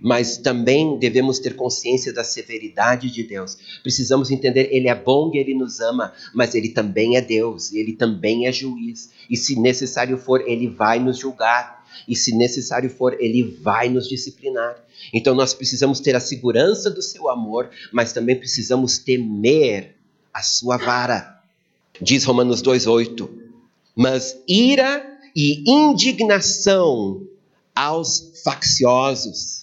mas 0.00 0.38
também 0.38 0.98
devemos 0.98 1.38
ter 1.38 1.54
consciência 1.54 2.12
da 2.12 2.24
severidade 2.24 3.10
de 3.10 3.22
Deus. 3.22 3.58
Precisamos 3.82 4.30
entender, 4.30 4.68
Ele 4.72 4.88
é 4.88 4.94
bom 4.94 5.30
e 5.34 5.38
Ele 5.38 5.54
nos 5.54 5.80
ama, 5.80 6.12
mas 6.34 6.54
Ele 6.54 6.70
também 6.70 7.16
é 7.16 7.20
Deus, 7.20 7.72
Ele 7.72 7.92
também 7.92 8.46
é 8.46 8.52
juiz. 8.52 9.10
E 9.28 9.36
se 9.36 9.60
necessário 9.60 10.16
for, 10.16 10.40
Ele 10.48 10.68
vai 10.68 10.98
nos 10.98 11.18
julgar. 11.18 11.80
E 12.08 12.16
se 12.16 12.34
necessário 12.34 12.88
for, 12.88 13.16
Ele 13.20 13.42
vai 13.60 13.90
nos 13.90 14.08
disciplinar. 14.08 14.76
Então 15.12 15.34
nós 15.34 15.52
precisamos 15.52 16.00
ter 16.00 16.16
a 16.16 16.20
segurança 16.20 16.90
do 16.90 17.02
seu 17.02 17.28
amor, 17.28 17.68
mas 17.92 18.12
também 18.12 18.36
precisamos 18.36 18.98
temer 18.98 19.96
a 20.32 20.42
sua 20.42 20.78
vara. 20.78 21.42
Diz 22.00 22.24
Romanos 22.24 22.62
2,8: 22.62 23.28
Mas 23.94 24.38
ira 24.48 25.06
e 25.36 25.62
indignação 25.70 27.26
aos 27.74 28.32
facciosos 28.42 29.60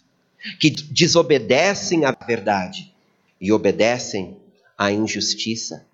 que 0.60 0.70
desobedecem 0.70 2.06
à 2.06 2.12
verdade 2.12 2.94
e 3.40 3.52
obedecem 3.52 4.38
à 4.78 4.92
injustiça. 4.92 5.86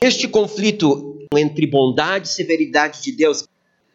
Este 0.00 0.28
conflito 0.28 1.26
entre 1.36 1.66
bondade 1.66 2.28
e 2.28 2.30
severidade 2.30 3.02
de 3.02 3.12
Deus, 3.12 3.44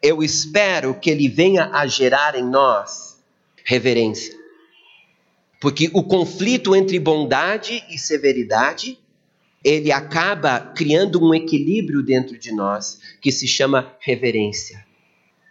eu 0.02 0.22
espero 0.22 0.94
que 0.94 1.10
ele 1.10 1.28
venha 1.28 1.70
a 1.72 1.86
gerar 1.86 2.34
em 2.34 2.44
nós 2.44 3.18
reverência. 3.64 4.34
Porque 5.60 5.90
o 5.94 6.02
conflito 6.02 6.76
entre 6.76 6.98
bondade 6.98 7.82
e 7.88 7.96
severidade, 7.96 8.98
ele 9.64 9.90
acaba 9.90 10.60
criando 10.60 11.26
um 11.26 11.34
equilíbrio 11.34 12.02
dentro 12.02 12.36
de 12.36 12.52
nós 12.52 13.00
que 13.20 13.32
se 13.32 13.48
chama 13.48 13.96
reverência. 13.98 14.84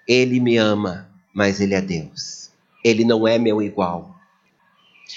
Ele 0.08 0.40
me 0.40 0.56
ama, 0.56 1.10
mas 1.34 1.60
ele 1.60 1.74
é 1.74 1.82
Deus. 1.82 2.52
Ele 2.84 3.04
não 3.04 3.28
é 3.28 3.40
meu 3.40 3.60
igual. 3.60 4.13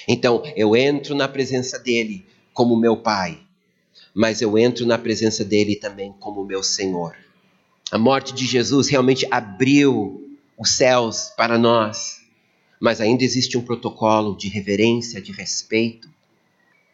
Então, 0.07 0.43
eu 0.55 0.77
entro 0.77 1.15
na 1.15 1.27
presença 1.27 1.79
dele 1.79 2.25
como 2.55 2.77
meu 2.77 2.97
pai, 2.97 3.41
mas 4.15 4.41
eu 4.41 4.57
entro 4.57 4.87
na 4.87 4.97
presença 4.97 5.45
dele 5.45 5.77
também 5.77 6.15
como 6.21 6.45
meu 6.45 6.63
Senhor. 6.63 7.17
A 7.91 7.99
morte 7.99 8.33
de 8.33 8.47
Jesus 8.47 8.89
realmente 8.89 9.27
abriu 9.31 10.39
os 10.57 10.71
céus 10.71 11.33
para 11.37 11.59
nós, 11.59 12.21
mas 12.81 13.01
ainda 13.01 13.25
existe 13.25 13.59
um 13.59 13.63
protocolo 13.63 14.37
de 14.37 14.49
reverência, 14.49 15.21
de 15.21 15.33
respeito. 15.33 16.09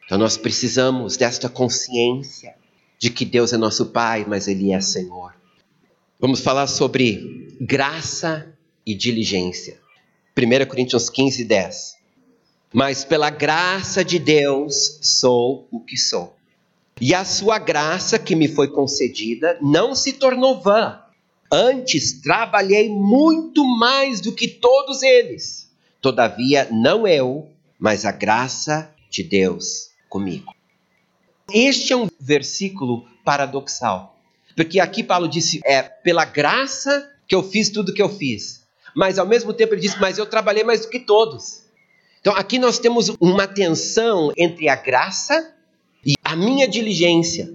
Então 0.05 0.17
nós 0.19 0.37
precisamos 0.37 1.17
desta 1.17 1.49
consciência 1.49 2.55
de 2.99 3.11
que 3.11 3.25
Deus 3.25 3.53
é 3.53 3.57
nosso 3.57 3.87
Pai, 3.87 4.25
mas 4.27 4.49
Ele 4.49 4.73
é 4.73 4.81
Senhor. 4.81 5.35
Vamos 6.19 6.41
falar 6.41 6.67
sobre 6.67 7.57
graça 7.61 8.53
e 8.87 8.95
diligência. 8.95 9.81
1 10.37 10.67
Coríntios 10.67 11.11
15, 11.11 11.45
10 11.45 12.02
mas 12.73 13.05
pela 13.05 13.31
graça 13.31 14.05
de 14.05 14.19
Deus 14.19 14.99
sou 15.03 15.69
o 15.71 15.81
que 15.81 15.97
sou. 15.97 16.37
E 17.01 17.15
a 17.15 17.25
sua 17.25 17.59
graça 17.59 18.19
que 18.19 18.35
me 18.35 18.49
foi 18.49 18.69
concedida 18.69 19.59
não 19.61 19.95
se 19.95 20.13
tornou 20.13 20.61
vã. 20.61 21.01
Antes 21.51 22.21
trabalhei 22.21 22.89
muito 22.89 23.65
mais 23.65 24.21
do 24.21 24.33
que 24.33 24.49
todos 24.49 25.03
eles. 25.03 25.71
Todavia, 26.01 26.69
não 26.71 27.07
eu, 27.07 27.49
mas 27.79 28.05
a 28.05 28.13
graça 28.13 28.93
de 29.11 29.23
Deus 29.23 29.91
comigo. 30.09 30.55
Este 31.53 31.93
é 31.93 31.97
um 31.97 32.09
versículo 32.19 33.07
paradoxal. 33.25 34.17
Porque 34.57 34.81
aqui 34.81 35.03
Paulo 35.03 35.29
disse: 35.29 35.61
é 35.65 35.83
pela 35.83 36.25
graça 36.25 37.11
que 37.27 37.35
eu 37.35 37.43
fiz 37.43 37.69
tudo 37.69 37.93
que 37.93 38.03
eu 38.03 38.09
fiz. 38.09 38.63
Mas 38.95 39.19
ao 39.19 39.27
mesmo 39.27 39.53
tempo 39.53 39.75
ele 39.75 39.81
disse: 39.81 39.99
mas 40.01 40.19
eu 40.19 40.27
trabalhei 40.27 40.65
mais 40.65 40.83
do 40.83 40.89
que 40.89 41.01
todos. 41.01 41.62
Então 42.23 42.37
aqui 42.37 42.57
nós 42.57 42.79
temos 42.79 43.09
uma 43.21 43.49
tensão 43.49 44.33
entre 44.37 44.69
a 44.69 44.77
graça 44.77 45.53
e 46.07 46.15
a 46.23 46.37
minha 46.37 46.69
diligência. 46.69 47.53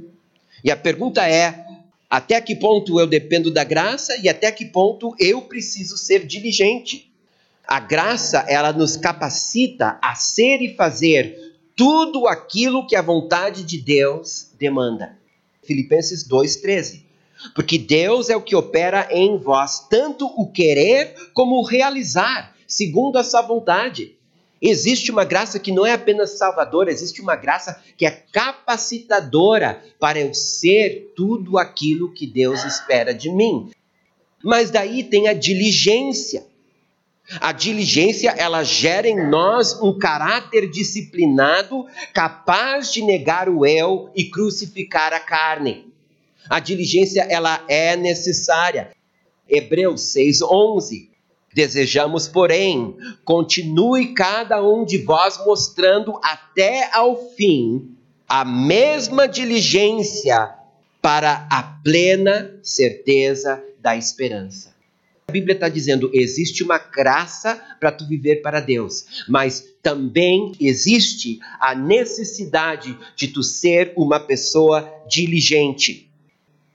E 0.61 0.69
a 0.69 0.75
pergunta 0.75 1.25
é: 1.25 1.65
até 2.09 2.41
que 2.41 2.53
ponto 2.53 2.99
eu 2.99 3.07
dependo 3.07 3.49
da 3.49 3.63
graça 3.63 4.17
e 4.17 4.27
até 4.27 4.51
que 4.51 4.65
ponto 4.65 5.15
eu 5.19 5.43
preciso 5.43 5.97
ser 5.97 6.27
diligente? 6.27 7.09
A 7.65 7.79
graça, 7.79 8.45
ela 8.49 8.73
nos 8.73 8.97
capacita 8.97 9.97
a 10.01 10.15
ser 10.15 10.61
e 10.61 10.75
fazer 10.75 11.55
tudo 11.73 12.27
aquilo 12.27 12.85
que 12.85 12.95
a 12.97 13.01
vontade 13.01 13.63
de 13.63 13.77
Deus 13.77 14.51
demanda. 14.59 15.17
Filipenses 15.63 16.27
2:13. 16.27 17.05
Porque 17.55 17.77
Deus 17.77 18.29
é 18.29 18.35
o 18.35 18.41
que 18.41 18.55
opera 18.55 19.07
em 19.11 19.37
vós 19.37 19.87
tanto 19.87 20.25
o 20.25 20.51
querer 20.51 21.15
como 21.33 21.55
o 21.55 21.63
realizar, 21.63 22.53
segundo 22.67 23.17
a 23.17 23.23
sua 23.23 23.41
vontade. 23.41 24.16
Existe 24.61 25.11
uma 25.11 25.23
graça 25.23 25.59
que 25.59 25.71
não 25.71 25.85
é 25.85 25.93
apenas 25.93 26.37
salvadora, 26.37 26.91
existe 26.91 27.21
uma 27.21 27.35
graça 27.35 27.81
que 27.95 28.05
é 28.05 28.11
capacitadora 28.11 29.83
para 29.99 30.19
eu 30.19 30.33
ser 30.33 31.13
tudo 31.15 31.57
aquilo 31.57 32.11
que 32.11 32.25
Deus 32.25 32.63
espera 32.63 33.13
de 33.13 33.29
mim. 33.29 33.69
Mas 34.43 34.71
daí 34.71 35.03
tem 35.03 35.27
a 35.27 35.33
diligência. 35.33 36.45
A 37.41 37.51
diligência, 37.51 38.31
ela 38.31 38.63
gera 38.63 39.07
em 39.07 39.29
nós 39.29 39.79
um 39.81 39.97
caráter 39.97 40.69
disciplinado, 40.69 41.85
capaz 42.13 42.93
de 42.93 43.01
negar 43.03 43.49
o 43.49 43.65
eu 43.65 44.09
e 44.15 44.25
crucificar 44.25 45.13
a 45.13 45.19
carne. 45.19 45.91
A 46.49 46.59
diligência, 46.59 47.21
ela 47.23 47.63
é 47.67 47.97
necessária. 47.97 48.91
Hebreus 49.47 50.01
6:11 50.13 51.09
Desejamos, 51.57 52.27
porém, 52.27 52.95
continue 53.25 54.13
cada 54.13 54.63
um 54.63 54.85
de 54.85 54.99
vós 54.99 55.43
mostrando 55.43 56.19
até 56.23 56.87
ao 56.93 57.31
fim 57.31 57.95
a 58.29 58.45
mesma 58.45 59.27
diligência 59.27 60.53
para 61.01 61.47
a 61.49 61.63
plena 61.63 62.55
certeza 62.61 63.59
da 63.79 63.97
esperança. 63.97 64.75
A 65.27 65.31
Bíblia 65.31 65.55
está 65.55 65.67
dizendo: 65.67 66.11
existe 66.13 66.63
uma 66.63 66.77
graça 66.77 67.59
para 67.79 67.91
tu 67.91 68.07
viver 68.07 68.43
para 68.43 68.59
Deus, 68.59 69.25
mas 69.27 69.65
também 69.81 70.51
existe 70.59 71.39
a 71.59 71.73
necessidade 71.73 72.95
de 73.15 73.29
tu 73.29 73.41
ser 73.41 73.93
uma 73.97 74.19
pessoa 74.19 74.87
diligente. 75.09 76.07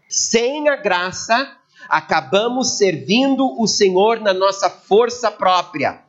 Sem 0.09 0.69
a 0.69 0.75
graça, 0.75 1.57
acabamos 1.89 2.79
servindo 2.79 3.61
o 3.61 3.67
Senhor 3.67 4.21
na 4.21 4.33
nossa 4.33 4.71
força 4.71 5.31
própria, 5.31 6.03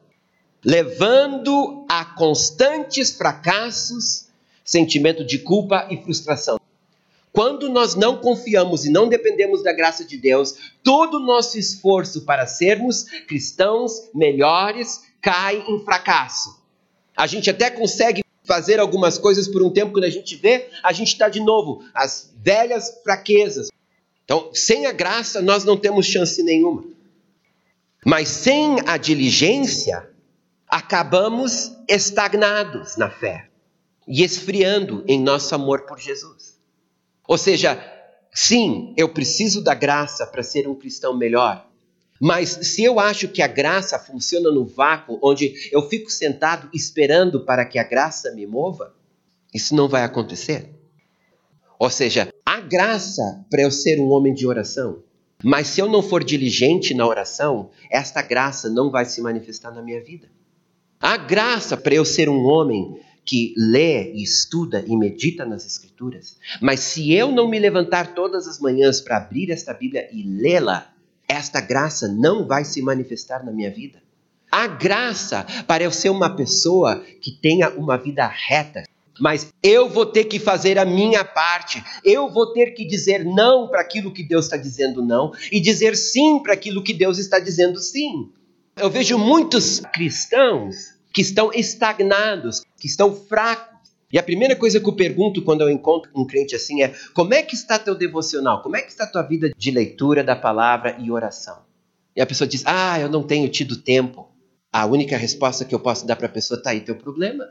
levando 0.63 1.85
a 1.89 2.05
constantes 2.05 3.15
fracassos, 3.15 4.27
sentimento 4.63 5.25
de 5.25 5.39
culpa 5.39 5.87
e 5.89 5.97
frustração. 5.97 6.59
Quando 7.33 7.67
nós 7.67 7.95
não 7.95 8.17
confiamos 8.17 8.85
e 8.85 8.91
não 8.91 9.09
dependemos 9.09 9.63
da 9.63 9.73
graça 9.73 10.05
de 10.05 10.17
Deus, 10.17 10.53
todo 10.83 11.15
o 11.15 11.25
nosso 11.25 11.57
esforço 11.57 12.25
para 12.25 12.45
sermos 12.45 13.03
cristãos 13.27 14.09
melhores 14.13 15.01
cai 15.19 15.63
em 15.67 15.83
fracasso. 15.83 16.61
A 17.17 17.25
gente 17.25 17.49
até 17.49 17.71
consegue 17.71 18.23
fazer 18.45 18.79
algumas 18.79 19.17
coisas 19.17 19.47
por 19.47 19.63
um 19.63 19.71
tempo, 19.71 19.93
quando 19.93 20.03
a 20.03 20.09
gente 20.09 20.35
vê, 20.35 20.69
a 20.83 20.93
gente 20.93 21.07
está 21.07 21.29
de 21.29 21.39
novo, 21.39 21.83
as 21.93 22.31
velhas 22.37 23.01
fraquezas. 23.03 23.69
Então, 24.23 24.51
sem 24.53 24.85
a 24.85 24.91
graça, 24.91 25.41
nós 25.41 25.63
não 25.63 25.77
temos 25.77 26.05
chance 26.05 26.41
nenhuma. 26.41 26.83
Mas 28.05 28.29
sem 28.29 28.77
a 28.85 28.97
diligência, 28.97 30.09
acabamos 30.67 31.71
estagnados 31.87 32.97
na 32.97 33.09
fé 33.09 33.49
e 34.07 34.23
esfriando 34.23 35.03
em 35.07 35.21
nosso 35.21 35.53
amor 35.53 35.85
por 35.85 35.99
Jesus. 35.99 36.57
Ou 37.27 37.37
seja, 37.37 37.79
sim, 38.33 38.93
eu 38.97 39.09
preciso 39.09 39.63
da 39.63 39.73
graça 39.73 40.25
para 40.25 40.43
ser 40.43 40.67
um 40.67 40.75
cristão 40.75 41.15
melhor. 41.15 41.69
Mas 42.19 42.49
se 42.49 42.83
eu 42.83 42.99
acho 42.99 43.27
que 43.27 43.41
a 43.41 43.47
graça 43.47 43.99
funciona 43.99 44.49
no 44.49 44.65
vácuo, 44.65 45.19
onde 45.21 45.69
eu 45.71 45.87
fico 45.89 46.09
sentado 46.09 46.69
esperando 46.73 47.45
para 47.45 47.65
que 47.65 47.77
a 47.77 47.83
graça 47.83 48.31
me 48.33 48.47
mova, 48.47 48.95
isso 49.53 49.75
não 49.75 49.87
vai 49.87 50.03
acontecer. 50.03 50.69
Ou 51.77 51.89
seja, 51.89 52.32
há 52.45 52.59
graça 52.59 53.45
para 53.49 53.61
eu 53.61 53.71
ser 53.71 53.99
um 53.99 54.09
homem 54.09 54.33
de 54.33 54.45
oração, 54.45 55.03
mas 55.43 55.67
se 55.67 55.81
eu 55.81 55.89
não 55.89 56.01
for 56.01 56.23
diligente 56.23 56.93
na 56.93 57.05
oração, 57.05 57.69
esta 57.91 58.21
graça 58.21 58.69
não 58.69 58.89
vai 58.89 59.05
se 59.05 59.21
manifestar 59.21 59.71
na 59.71 59.81
minha 59.81 60.01
vida. 60.01 60.29
Há 60.99 61.17
graça 61.17 61.75
para 61.75 61.93
eu 61.93 62.05
ser 62.05 62.29
um 62.29 62.45
homem 62.45 62.97
que 63.25 63.53
lê 63.57 64.11
estuda 64.13 64.83
e 64.87 64.95
medita 64.95 65.45
nas 65.45 65.65
Escrituras, 65.65 66.37
mas 66.61 66.79
se 66.79 67.13
eu 67.13 67.31
não 67.31 67.49
me 67.49 67.59
levantar 67.59 68.13
todas 68.13 68.47
as 68.47 68.59
manhãs 68.59 69.01
para 69.01 69.17
abrir 69.17 69.51
esta 69.51 69.73
Bíblia 69.73 70.09
e 70.11 70.23
lê-la, 70.23 70.93
esta 71.27 71.59
graça 71.59 72.07
não 72.07 72.47
vai 72.47 72.63
se 72.63 72.81
manifestar 72.81 73.45
na 73.45 73.51
minha 73.51 73.71
vida. 73.71 74.01
Há 74.51 74.67
graça 74.67 75.45
para 75.65 75.83
eu 75.83 75.91
ser 75.91 76.09
uma 76.09 76.35
pessoa 76.35 77.03
que 77.21 77.31
tenha 77.31 77.69
uma 77.71 77.97
vida 77.97 78.27
reta, 78.27 78.83
mas 79.19 79.53
eu 79.61 79.87
vou 79.87 80.05
ter 80.05 80.25
que 80.25 80.39
fazer 80.39 80.77
a 80.77 80.85
minha 80.85 81.23
parte. 81.23 81.83
Eu 82.03 82.29
vou 82.29 82.51
ter 82.51 82.71
que 82.71 82.85
dizer 82.85 83.23
não 83.23 83.67
para 83.67 83.81
aquilo 83.81 84.11
que 84.11 84.23
Deus 84.23 84.45
está 84.45 84.57
dizendo 84.57 85.03
não 85.03 85.31
e 85.51 85.59
dizer 85.59 85.95
sim 85.95 86.39
para 86.39 86.53
aquilo 86.53 86.83
que 86.83 86.93
Deus 86.93 87.17
está 87.17 87.39
dizendo 87.39 87.79
sim. 87.79 88.31
Eu 88.75 88.89
vejo 88.89 89.17
muitos 89.17 89.81
cristãos 89.93 90.93
que 91.13 91.21
estão 91.21 91.51
estagnados, 91.53 92.63
que 92.79 92.87
estão 92.87 93.15
fracos. 93.15 93.73
E 94.11 94.17
a 94.17 94.23
primeira 94.23 94.55
coisa 94.55 94.79
que 94.79 94.87
eu 94.87 94.93
pergunto 94.93 95.43
quando 95.43 95.61
eu 95.61 95.69
encontro 95.69 96.11
um 96.15 96.25
crente 96.25 96.55
assim 96.55 96.81
é: 96.81 96.93
como 97.13 97.33
é 97.33 97.41
que 97.41 97.55
está 97.55 97.77
teu 97.77 97.95
devocional? 97.95 98.61
Como 98.61 98.75
é 98.75 98.81
que 98.81 98.91
está 98.91 99.05
tua 99.05 99.21
vida 99.21 99.51
de 99.55 99.71
leitura 99.71 100.23
da 100.23 100.35
palavra 100.35 100.97
e 100.99 101.11
oração? 101.11 101.59
E 102.15 102.21
a 102.21 102.25
pessoa 102.25 102.47
diz: 102.47 102.63
ah, 102.65 102.99
eu 102.99 103.09
não 103.09 103.23
tenho 103.23 103.47
tido 103.49 103.75
tempo. 103.75 104.29
A 104.71 104.87
única 104.87 105.17
resposta 105.17 105.65
que 105.65 105.73
eu 105.73 105.79
posso 105.79 106.05
dar 106.05 106.15
para 106.15 106.25
a 106.25 106.31
pessoa 106.31 106.57
está 106.57 106.71
aí 106.71 106.81
teu 106.81 106.95
problema. 106.95 107.45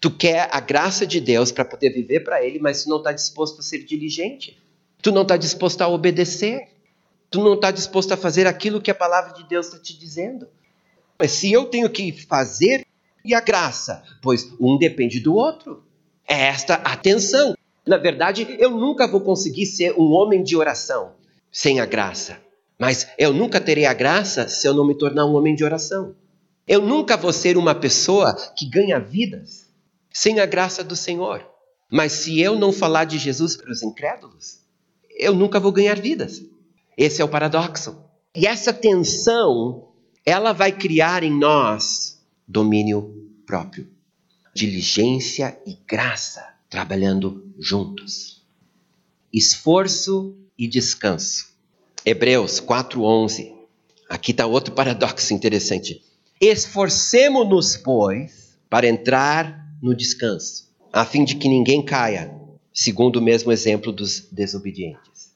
Tu 0.00 0.10
quer 0.10 0.48
a 0.50 0.60
graça 0.60 1.06
de 1.06 1.20
Deus 1.20 1.52
para 1.52 1.64
poder 1.64 1.90
viver 1.90 2.20
para 2.20 2.42
Ele, 2.42 2.58
mas 2.58 2.84
tu 2.84 2.88
não 2.88 2.96
está 2.96 3.12
disposto 3.12 3.60
a 3.60 3.62
ser 3.62 3.84
diligente. 3.84 4.58
Tu 5.02 5.12
não 5.12 5.22
está 5.22 5.36
disposto 5.36 5.82
a 5.82 5.88
obedecer. 5.88 6.68
Tu 7.30 7.38
não 7.38 7.54
está 7.54 7.70
disposto 7.70 8.12
a 8.12 8.16
fazer 8.16 8.46
aquilo 8.46 8.80
que 8.80 8.90
a 8.90 8.94
palavra 8.94 9.34
de 9.34 9.44
Deus 9.44 9.66
está 9.66 9.78
te 9.78 9.96
dizendo. 9.98 10.48
Mas 11.18 11.32
se 11.32 11.52
eu 11.52 11.66
tenho 11.66 11.88
que 11.90 12.12
fazer 12.12 12.86
e 13.22 13.34
a 13.34 13.40
graça? 13.40 14.02
Pois 14.22 14.50
um 14.58 14.78
depende 14.78 15.20
do 15.20 15.34
outro. 15.34 15.84
É 16.26 16.46
esta 16.46 16.76
a 16.76 16.96
tensão. 16.96 17.54
Na 17.86 17.98
verdade, 17.98 18.56
eu 18.58 18.70
nunca 18.70 19.06
vou 19.06 19.20
conseguir 19.20 19.66
ser 19.66 19.92
um 19.98 20.12
homem 20.12 20.42
de 20.42 20.56
oração 20.56 21.12
sem 21.52 21.78
a 21.78 21.84
graça. 21.84 22.38
Mas 22.78 23.06
eu 23.18 23.34
nunca 23.34 23.60
terei 23.60 23.84
a 23.84 23.92
graça 23.92 24.48
se 24.48 24.66
eu 24.66 24.72
não 24.72 24.86
me 24.86 24.94
tornar 24.94 25.26
um 25.26 25.34
homem 25.34 25.54
de 25.54 25.62
oração. 25.62 26.14
Eu 26.66 26.80
nunca 26.80 27.18
vou 27.18 27.32
ser 27.32 27.58
uma 27.58 27.74
pessoa 27.74 28.34
que 28.56 28.64
ganha 28.64 28.98
vidas 28.98 29.69
sem 30.12 30.40
a 30.40 30.46
graça 30.46 30.82
do 30.82 30.96
Senhor. 30.96 31.46
Mas 31.90 32.12
se 32.12 32.40
eu 32.40 32.58
não 32.58 32.72
falar 32.72 33.04
de 33.04 33.18
Jesus 33.18 33.56
para 33.56 33.70
os 33.70 33.82
incrédulos, 33.82 34.60
eu 35.10 35.34
nunca 35.34 35.58
vou 35.58 35.72
ganhar 35.72 36.00
vidas. 36.00 36.42
Esse 36.96 37.20
é 37.20 37.24
o 37.24 37.28
paradoxo. 37.28 37.98
E 38.34 38.46
essa 38.46 38.72
tensão, 38.72 39.88
ela 40.24 40.52
vai 40.52 40.70
criar 40.70 41.22
em 41.22 41.36
nós 41.36 42.22
domínio 42.46 43.32
próprio, 43.44 43.88
diligência 44.54 45.58
e 45.66 45.76
graça 45.86 46.46
trabalhando 46.68 47.52
juntos. 47.58 48.42
Esforço 49.32 50.36
e 50.56 50.68
descanso. 50.68 51.50
Hebreus 52.04 52.60
4:11. 52.60 53.52
Aqui 54.08 54.30
está 54.30 54.46
outro 54.46 54.74
paradoxo 54.74 55.34
interessante. 55.34 56.02
Esforcemo-nos, 56.40 57.76
pois, 57.76 58.56
para 58.68 58.88
entrar 58.88 59.59
no 59.82 59.94
descanso, 59.94 60.68
a 60.92 61.04
fim 61.04 61.24
de 61.24 61.36
que 61.36 61.48
ninguém 61.48 61.84
caia, 61.84 62.34
segundo 62.72 63.16
o 63.16 63.22
mesmo 63.22 63.50
exemplo 63.50 63.92
dos 63.92 64.28
desobedientes. 64.30 65.30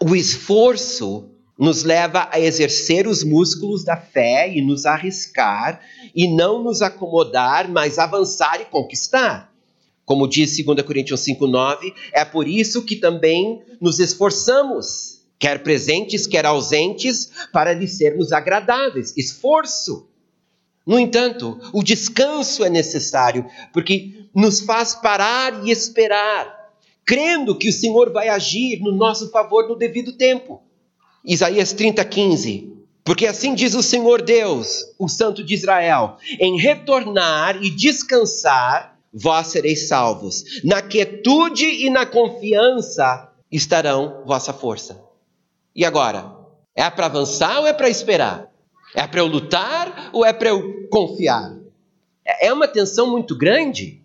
O 0.00 0.14
esforço 0.16 1.30
nos 1.58 1.84
leva 1.84 2.28
a 2.32 2.40
exercer 2.40 3.06
os 3.06 3.22
músculos 3.22 3.84
da 3.84 3.96
fé 3.96 4.52
e 4.52 4.60
nos 4.60 4.86
arriscar 4.86 5.80
e 6.14 6.28
não 6.28 6.62
nos 6.62 6.82
acomodar, 6.82 7.68
mas 7.68 7.98
avançar 7.98 8.60
e 8.60 8.64
conquistar. 8.64 9.52
Como 10.04 10.28
diz 10.28 10.56
2 10.56 10.82
Coríntios 10.82 11.20
5:9, 11.20 11.94
é 12.12 12.24
por 12.24 12.46
isso 12.46 12.84
que 12.84 12.96
também 12.96 13.62
nos 13.80 13.98
esforçamos, 13.98 15.20
quer 15.38 15.62
presentes, 15.62 16.26
quer 16.26 16.44
ausentes, 16.44 17.30
para 17.52 17.72
lhe 17.72 17.88
sermos 17.88 18.32
agradáveis. 18.32 19.16
Esforço. 19.16 20.08
No 20.86 20.98
entanto, 20.98 21.58
o 21.72 21.82
descanso 21.82 22.64
é 22.64 22.68
necessário, 22.68 23.46
porque 23.72 24.26
nos 24.34 24.60
faz 24.60 24.94
parar 24.94 25.66
e 25.66 25.70
esperar, 25.70 26.72
crendo 27.04 27.56
que 27.56 27.68
o 27.68 27.72
Senhor 27.72 28.12
vai 28.12 28.28
agir 28.28 28.80
no 28.80 28.92
nosso 28.92 29.30
favor 29.30 29.68
no 29.68 29.76
devido 29.76 30.12
tempo. 30.12 30.62
Isaías 31.24 31.72
30, 31.72 32.04
15. 32.04 32.74
Porque 33.02 33.26
assim 33.26 33.54
diz 33.54 33.74
o 33.74 33.82
Senhor 33.82 34.22
Deus, 34.22 34.84
o 34.98 35.08
Santo 35.08 35.44
de 35.44 35.54
Israel: 35.54 36.16
em 36.40 36.58
retornar 36.58 37.62
e 37.62 37.70
descansar, 37.70 38.98
vós 39.12 39.48
sereis 39.48 39.88
salvos. 39.88 40.62
Na 40.64 40.82
quietude 40.82 41.64
e 41.64 41.90
na 41.90 42.06
confiança 42.06 43.30
estarão 43.52 44.22
vossa 44.26 44.52
força. 44.52 45.00
E 45.76 45.84
agora? 45.84 46.34
É 46.74 46.88
para 46.90 47.06
avançar 47.06 47.60
ou 47.60 47.66
é 47.66 47.72
para 47.72 47.88
esperar? 47.88 48.50
É 48.94 49.06
para 49.06 49.20
eu 49.20 49.26
lutar 49.26 50.10
ou 50.12 50.24
é 50.24 50.32
para 50.32 50.50
eu 50.50 50.88
confiar? 50.88 51.56
É 52.24 52.52
uma 52.52 52.68
tensão 52.68 53.10
muito 53.10 53.36
grande. 53.36 54.00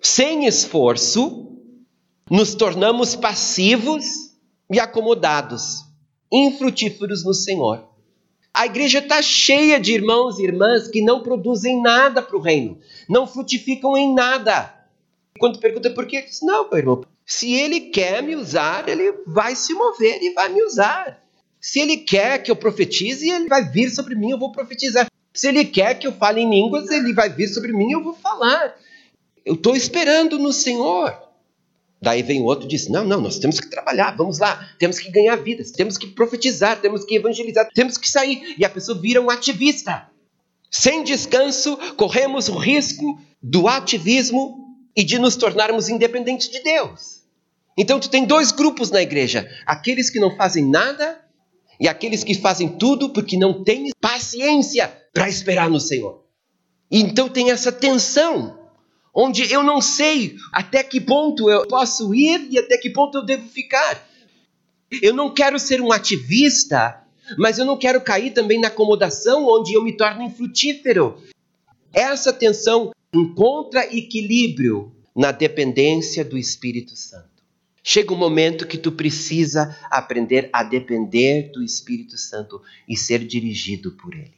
Sem 0.00 0.46
esforço, 0.46 1.56
nos 2.30 2.54
tornamos 2.54 3.16
passivos 3.16 4.04
e 4.70 4.78
acomodados 4.78 5.88
infrutíferos 6.30 7.24
no 7.24 7.32
Senhor. 7.32 7.88
A 8.52 8.66
igreja 8.66 8.98
está 8.98 9.22
cheia 9.22 9.80
de 9.80 9.92
irmãos 9.92 10.38
e 10.38 10.44
irmãs 10.44 10.88
que 10.88 11.00
não 11.00 11.22
produzem 11.22 11.80
nada 11.80 12.20
para 12.20 12.36
o 12.36 12.40
reino, 12.40 12.78
não 13.08 13.26
frutificam 13.26 13.96
em 13.96 14.14
nada. 14.14 14.74
Quando 15.38 15.60
pergunta 15.60 15.90
por 15.90 16.06
quê, 16.06 16.22
diz: 16.22 16.40
Não, 16.42 16.68
meu 16.68 16.78
irmão, 16.78 17.04
se 17.24 17.52
ele 17.52 17.80
quer 17.80 18.22
me 18.22 18.34
usar, 18.34 18.88
ele 18.88 19.12
vai 19.26 19.54
se 19.54 19.72
mover 19.74 20.22
e 20.22 20.32
vai 20.34 20.48
me 20.48 20.62
usar. 20.62 21.22
Se 21.60 21.80
ele 21.80 21.96
quer 21.98 22.42
que 22.42 22.50
eu 22.50 22.56
profetize, 22.56 23.28
ele 23.28 23.48
vai 23.48 23.68
vir 23.68 23.90
sobre 23.90 24.14
mim, 24.14 24.30
eu 24.30 24.38
vou 24.38 24.52
profetizar. 24.52 25.08
Se 25.32 25.48
ele 25.48 25.64
quer 25.64 25.94
que 25.98 26.06
eu 26.06 26.12
fale 26.12 26.40
em 26.40 26.50
línguas, 26.50 26.88
ele 26.90 27.12
vai 27.12 27.28
vir 27.28 27.48
sobre 27.48 27.72
mim, 27.72 27.92
eu 27.92 28.02
vou 28.02 28.14
falar. 28.14 28.76
Eu 29.44 29.54
estou 29.54 29.76
esperando 29.76 30.38
no 30.38 30.52
Senhor. 30.52 31.16
Daí 32.00 32.22
vem 32.22 32.42
outro 32.42 32.66
e 32.66 32.68
diz: 32.68 32.88
Não, 32.88 33.04
não, 33.04 33.20
nós 33.20 33.38
temos 33.38 33.58
que 33.58 33.68
trabalhar, 33.68 34.16
vamos 34.16 34.38
lá, 34.38 34.68
temos 34.78 34.98
que 34.98 35.10
ganhar 35.10 35.36
vidas, 35.36 35.70
temos 35.72 35.98
que 35.98 36.06
profetizar, 36.06 36.80
temos 36.80 37.04
que 37.04 37.16
evangelizar, 37.16 37.68
temos 37.74 37.96
que 37.96 38.08
sair. 38.08 38.54
E 38.56 38.64
a 38.64 38.70
pessoa 38.70 39.00
vira 39.00 39.20
um 39.20 39.30
ativista. 39.30 40.08
Sem 40.70 41.02
descanso, 41.02 41.76
corremos 41.96 42.48
o 42.48 42.56
risco 42.56 43.18
do 43.42 43.66
ativismo 43.66 44.76
e 44.94 45.02
de 45.02 45.18
nos 45.18 45.34
tornarmos 45.34 45.88
independentes 45.88 46.48
de 46.48 46.60
Deus. 46.62 47.22
Então, 47.76 47.98
tu 47.98 48.10
tem 48.10 48.24
dois 48.24 48.52
grupos 48.52 48.90
na 48.90 49.02
igreja: 49.02 49.48
aqueles 49.66 50.10
que 50.10 50.20
não 50.20 50.36
fazem 50.36 50.64
nada 50.64 51.27
e 51.80 51.86
aqueles 51.86 52.24
que 52.24 52.34
fazem 52.34 52.68
tudo 52.68 53.10
porque 53.10 53.36
não 53.36 53.62
têm 53.62 53.90
paciência 54.00 54.88
para 55.12 55.28
esperar 55.28 55.70
no 55.70 55.80
Senhor. 55.80 56.24
Então, 56.90 57.28
tem 57.28 57.50
essa 57.50 57.70
tensão 57.70 58.58
onde 59.14 59.50
eu 59.52 59.62
não 59.62 59.80
sei 59.80 60.36
até 60.52 60.82
que 60.82 61.00
ponto 61.00 61.50
eu 61.50 61.66
posso 61.66 62.14
ir 62.14 62.48
e 62.50 62.58
até 62.58 62.76
que 62.78 62.90
ponto 62.90 63.18
eu 63.18 63.24
devo 63.24 63.48
ficar. 63.48 64.06
Eu 65.02 65.12
não 65.12 65.32
quero 65.32 65.58
ser 65.58 65.80
um 65.80 65.92
ativista, 65.92 67.02
mas 67.36 67.58
eu 67.58 67.64
não 67.64 67.76
quero 67.76 68.00
cair 68.00 68.32
também 68.32 68.60
na 68.60 68.68
acomodação 68.68 69.46
onde 69.46 69.74
eu 69.74 69.84
me 69.84 69.96
torno 69.96 70.22
infrutífero. 70.22 71.22
Essa 71.92 72.32
tensão 72.32 72.92
encontra 73.12 73.84
equilíbrio 73.94 74.92
na 75.14 75.32
dependência 75.32 76.24
do 76.24 76.38
Espírito 76.38 76.96
Santo. 76.96 77.37
Chega 77.90 78.12
um 78.12 78.18
momento 78.18 78.66
que 78.66 78.76
tu 78.76 78.92
precisa 78.92 79.74
aprender 79.90 80.50
a 80.52 80.62
depender 80.62 81.50
do 81.54 81.62
Espírito 81.62 82.18
Santo 82.18 82.60
e 82.86 82.94
ser 82.94 83.26
dirigido 83.26 83.92
por 83.92 84.12
ele. 84.12 84.34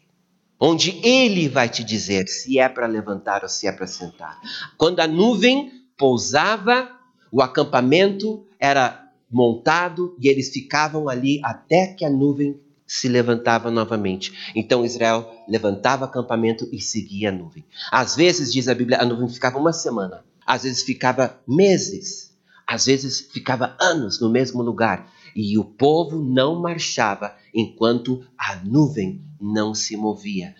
Onde 0.56 1.00
ele 1.04 1.48
vai 1.48 1.68
te 1.68 1.82
dizer 1.82 2.28
se 2.28 2.60
é 2.60 2.68
para 2.68 2.86
levantar 2.86 3.42
ou 3.42 3.48
se 3.48 3.66
é 3.66 3.72
para 3.72 3.88
sentar. 3.88 4.40
Quando 4.78 5.00
a 5.00 5.08
nuvem 5.08 5.68
pousava, 5.98 6.96
o 7.32 7.42
acampamento 7.42 8.46
era 8.56 9.10
montado 9.28 10.16
e 10.20 10.28
eles 10.28 10.50
ficavam 10.50 11.08
ali 11.08 11.40
até 11.42 11.88
que 11.88 12.04
a 12.04 12.08
nuvem 12.08 12.56
se 12.86 13.08
levantava 13.08 13.68
novamente. 13.68 14.52
Então 14.54 14.84
Israel 14.84 15.28
levantava 15.48 16.04
acampamento 16.04 16.68
e 16.70 16.80
seguia 16.80 17.30
a 17.30 17.32
nuvem. 17.32 17.64
Às 17.90 18.14
vezes, 18.14 18.52
diz 18.52 18.68
a 18.68 18.74
Bíblia, 18.76 19.00
a 19.00 19.04
nuvem 19.04 19.28
ficava 19.28 19.58
uma 19.58 19.72
semana, 19.72 20.24
às 20.46 20.62
vezes 20.62 20.84
ficava 20.84 21.36
meses, 21.48 22.29
às 22.70 22.86
vezes 22.86 23.20
ficava 23.20 23.76
anos 23.80 24.20
no 24.20 24.30
mesmo 24.30 24.62
lugar. 24.62 25.12
E 25.34 25.58
o 25.58 25.64
povo 25.64 26.22
não 26.22 26.60
marchava 26.60 27.36
enquanto 27.52 28.24
a 28.38 28.54
nuvem 28.64 29.20
não 29.40 29.74
se 29.74 29.96
movia. 29.96 30.54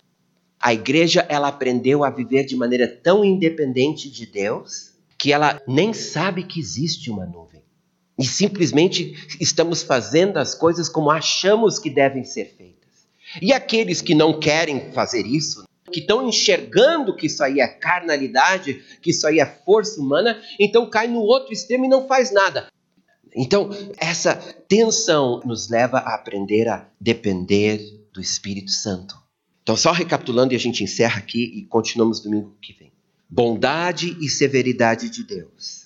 A 0.59 0.73
igreja 0.73 1.25
ela 1.29 1.47
aprendeu 1.47 2.03
a 2.03 2.09
viver 2.09 2.43
de 2.43 2.57
maneira 2.57 2.85
tão 2.85 3.23
independente 3.23 4.11
de 4.11 4.25
Deus 4.25 4.91
que 5.17 5.31
ela 5.31 5.61
nem 5.65 5.93
sabe 5.93 6.43
que 6.43 6.59
existe 6.59 7.09
uma 7.09 7.25
nuvem 7.25 7.61
e 8.19 8.25
simplesmente 8.25 9.15
estamos 9.39 9.81
fazendo 9.81 10.37
as 10.37 10.53
coisas 10.53 10.89
como 10.89 11.09
achamos 11.09 11.79
que 11.79 11.89
devem 11.89 12.25
ser 12.25 12.53
feitas. 12.57 13.07
E 13.41 13.53
aqueles 13.53 14.01
que 14.01 14.13
não 14.13 14.37
querem 14.37 14.91
fazer 14.91 15.25
isso, 15.25 15.63
que 15.91 15.99
estão 15.99 16.27
enxergando 16.27 17.15
que 17.15 17.27
isso 17.27 17.43
aí 17.43 17.59
é 17.59 17.67
carnalidade, 17.67 18.81
que 19.01 19.11
isso 19.11 19.27
aí 19.27 19.39
é 19.39 19.45
força 19.45 19.99
humana, 19.99 20.41
então 20.59 20.89
cai 20.89 21.07
no 21.07 21.19
outro 21.19 21.53
extremo 21.53 21.85
e 21.85 21.89
não 21.89 22.07
faz 22.07 22.31
nada. 22.31 22.67
Então, 23.35 23.69
essa 23.97 24.35
tensão 24.67 25.41
nos 25.45 25.69
leva 25.69 25.99
a 25.99 26.15
aprender 26.15 26.67
a 26.67 26.89
depender 26.99 27.79
do 28.11 28.19
Espírito 28.19 28.71
Santo. 28.71 29.15
Então, 29.63 29.77
só 29.77 29.91
recapitulando 29.91 30.53
e 30.53 30.55
a 30.55 30.59
gente 30.59 30.83
encerra 30.83 31.19
aqui 31.19 31.43
e 31.55 31.65
continuamos 31.65 32.19
domingo 32.19 32.57
que 32.61 32.73
vem. 32.73 32.91
Bondade 33.29 34.17
e 34.19 34.27
severidade 34.27 35.09
de 35.09 35.23
Deus 35.23 35.81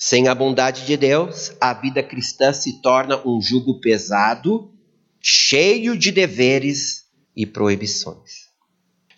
sem 0.00 0.28
a 0.28 0.34
bondade 0.34 0.86
de 0.86 0.96
Deus, 0.96 1.52
a 1.60 1.74
vida 1.74 2.02
cristã 2.02 2.54
se 2.54 2.80
torna 2.80 3.20
um 3.28 3.38
jugo 3.38 3.82
pesado, 3.82 4.72
cheio 5.20 5.94
de 5.94 6.10
deveres 6.10 7.04
e 7.36 7.44
proibições. 7.44 8.39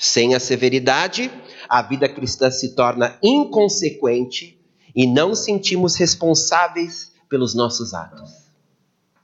Sem 0.04 0.34
a 0.34 0.40
severidade, 0.40 1.30
a 1.68 1.80
vida 1.80 2.08
cristã 2.08 2.50
se 2.50 2.74
torna 2.74 3.16
inconsequente 3.22 4.60
e 4.96 5.06
não 5.06 5.32
sentimos 5.32 5.94
responsáveis 5.94 7.12
pelos 7.28 7.54
nossos 7.54 7.94
atos. 7.94 8.32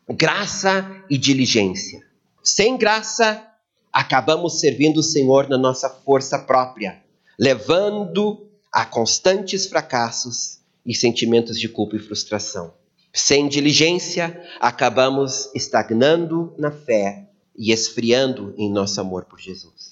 Graça 0.08 0.88
e 1.10 1.18
diligência. 1.18 2.06
Sem 2.44 2.76
graça, 2.76 3.44
acabamos 3.92 4.60
servindo 4.60 4.98
o 4.98 5.02
Senhor 5.02 5.48
na 5.48 5.58
nossa 5.58 5.90
força 5.90 6.38
própria, 6.38 7.02
levando 7.36 8.48
a 8.70 8.86
constantes 8.86 9.66
fracassos 9.66 10.60
e 10.86 10.94
sentimentos 10.94 11.58
de 11.58 11.68
culpa 11.68 11.96
e 11.96 11.98
frustração. 11.98 12.72
Sem 13.12 13.48
diligência, 13.48 14.40
acabamos 14.60 15.50
estagnando 15.56 16.54
na 16.56 16.70
fé 16.70 17.28
e 17.56 17.72
esfriando 17.72 18.54
em 18.56 18.70
nosso 18.70 19.00
amor 19.00 19.24
por 19.24 19.40
Jesus. 19.40 19.87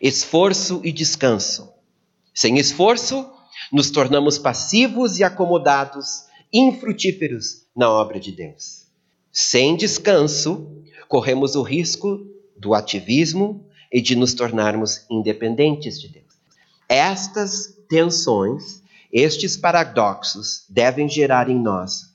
Esforço 0.00 0.80
e 0.84 0.92
descanso. 0.92 1.72
Sem 2.34 2.58
esforço, 2.58 3.28
nos 3.72 3.90
tornamos 3.90 4.38
passivos 4.38 5.18
e 5.18 5.24
acomodados, 5.24 6.24
infrutíferos 6.52 7.66
na 7.76 7.90
obra 7.90 8.20
de 8.20 8.32
Deus. 8.32 8.86
Sem 9.32 9.76
descanso, 9.76 10.82
corremos 11.08 11.54
o 11.56 11.62
risco 11.62 12.26
do 12.56 12.74
ativismo 12.74 13.66
e 13.92 14.00
de 14.00 14.14
nos 14.14 14.34
tornarmos 14.34 15.04
independentes 15.10 16.00
de 16.00 16.08
Deus. 16.08 16.26
Estas 16.88 17.76
tensões 17.88 18.82
estes 19.12 19.56
paradoxos 19.56 20.64
devem 20.68 21.08
gerar 21.08 21.48
em 21.48 21.58
nós 21.58 22.14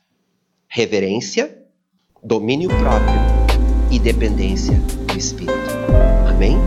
reverência, 0.67 1.57
domínio 2.23 2.69
próprio 2.69 3.19
e 3.91 3.99
dependência 3.99 4.79
do 5.07 5.17
Espírito. 5.17 5.53
Amém? 6.27 6.57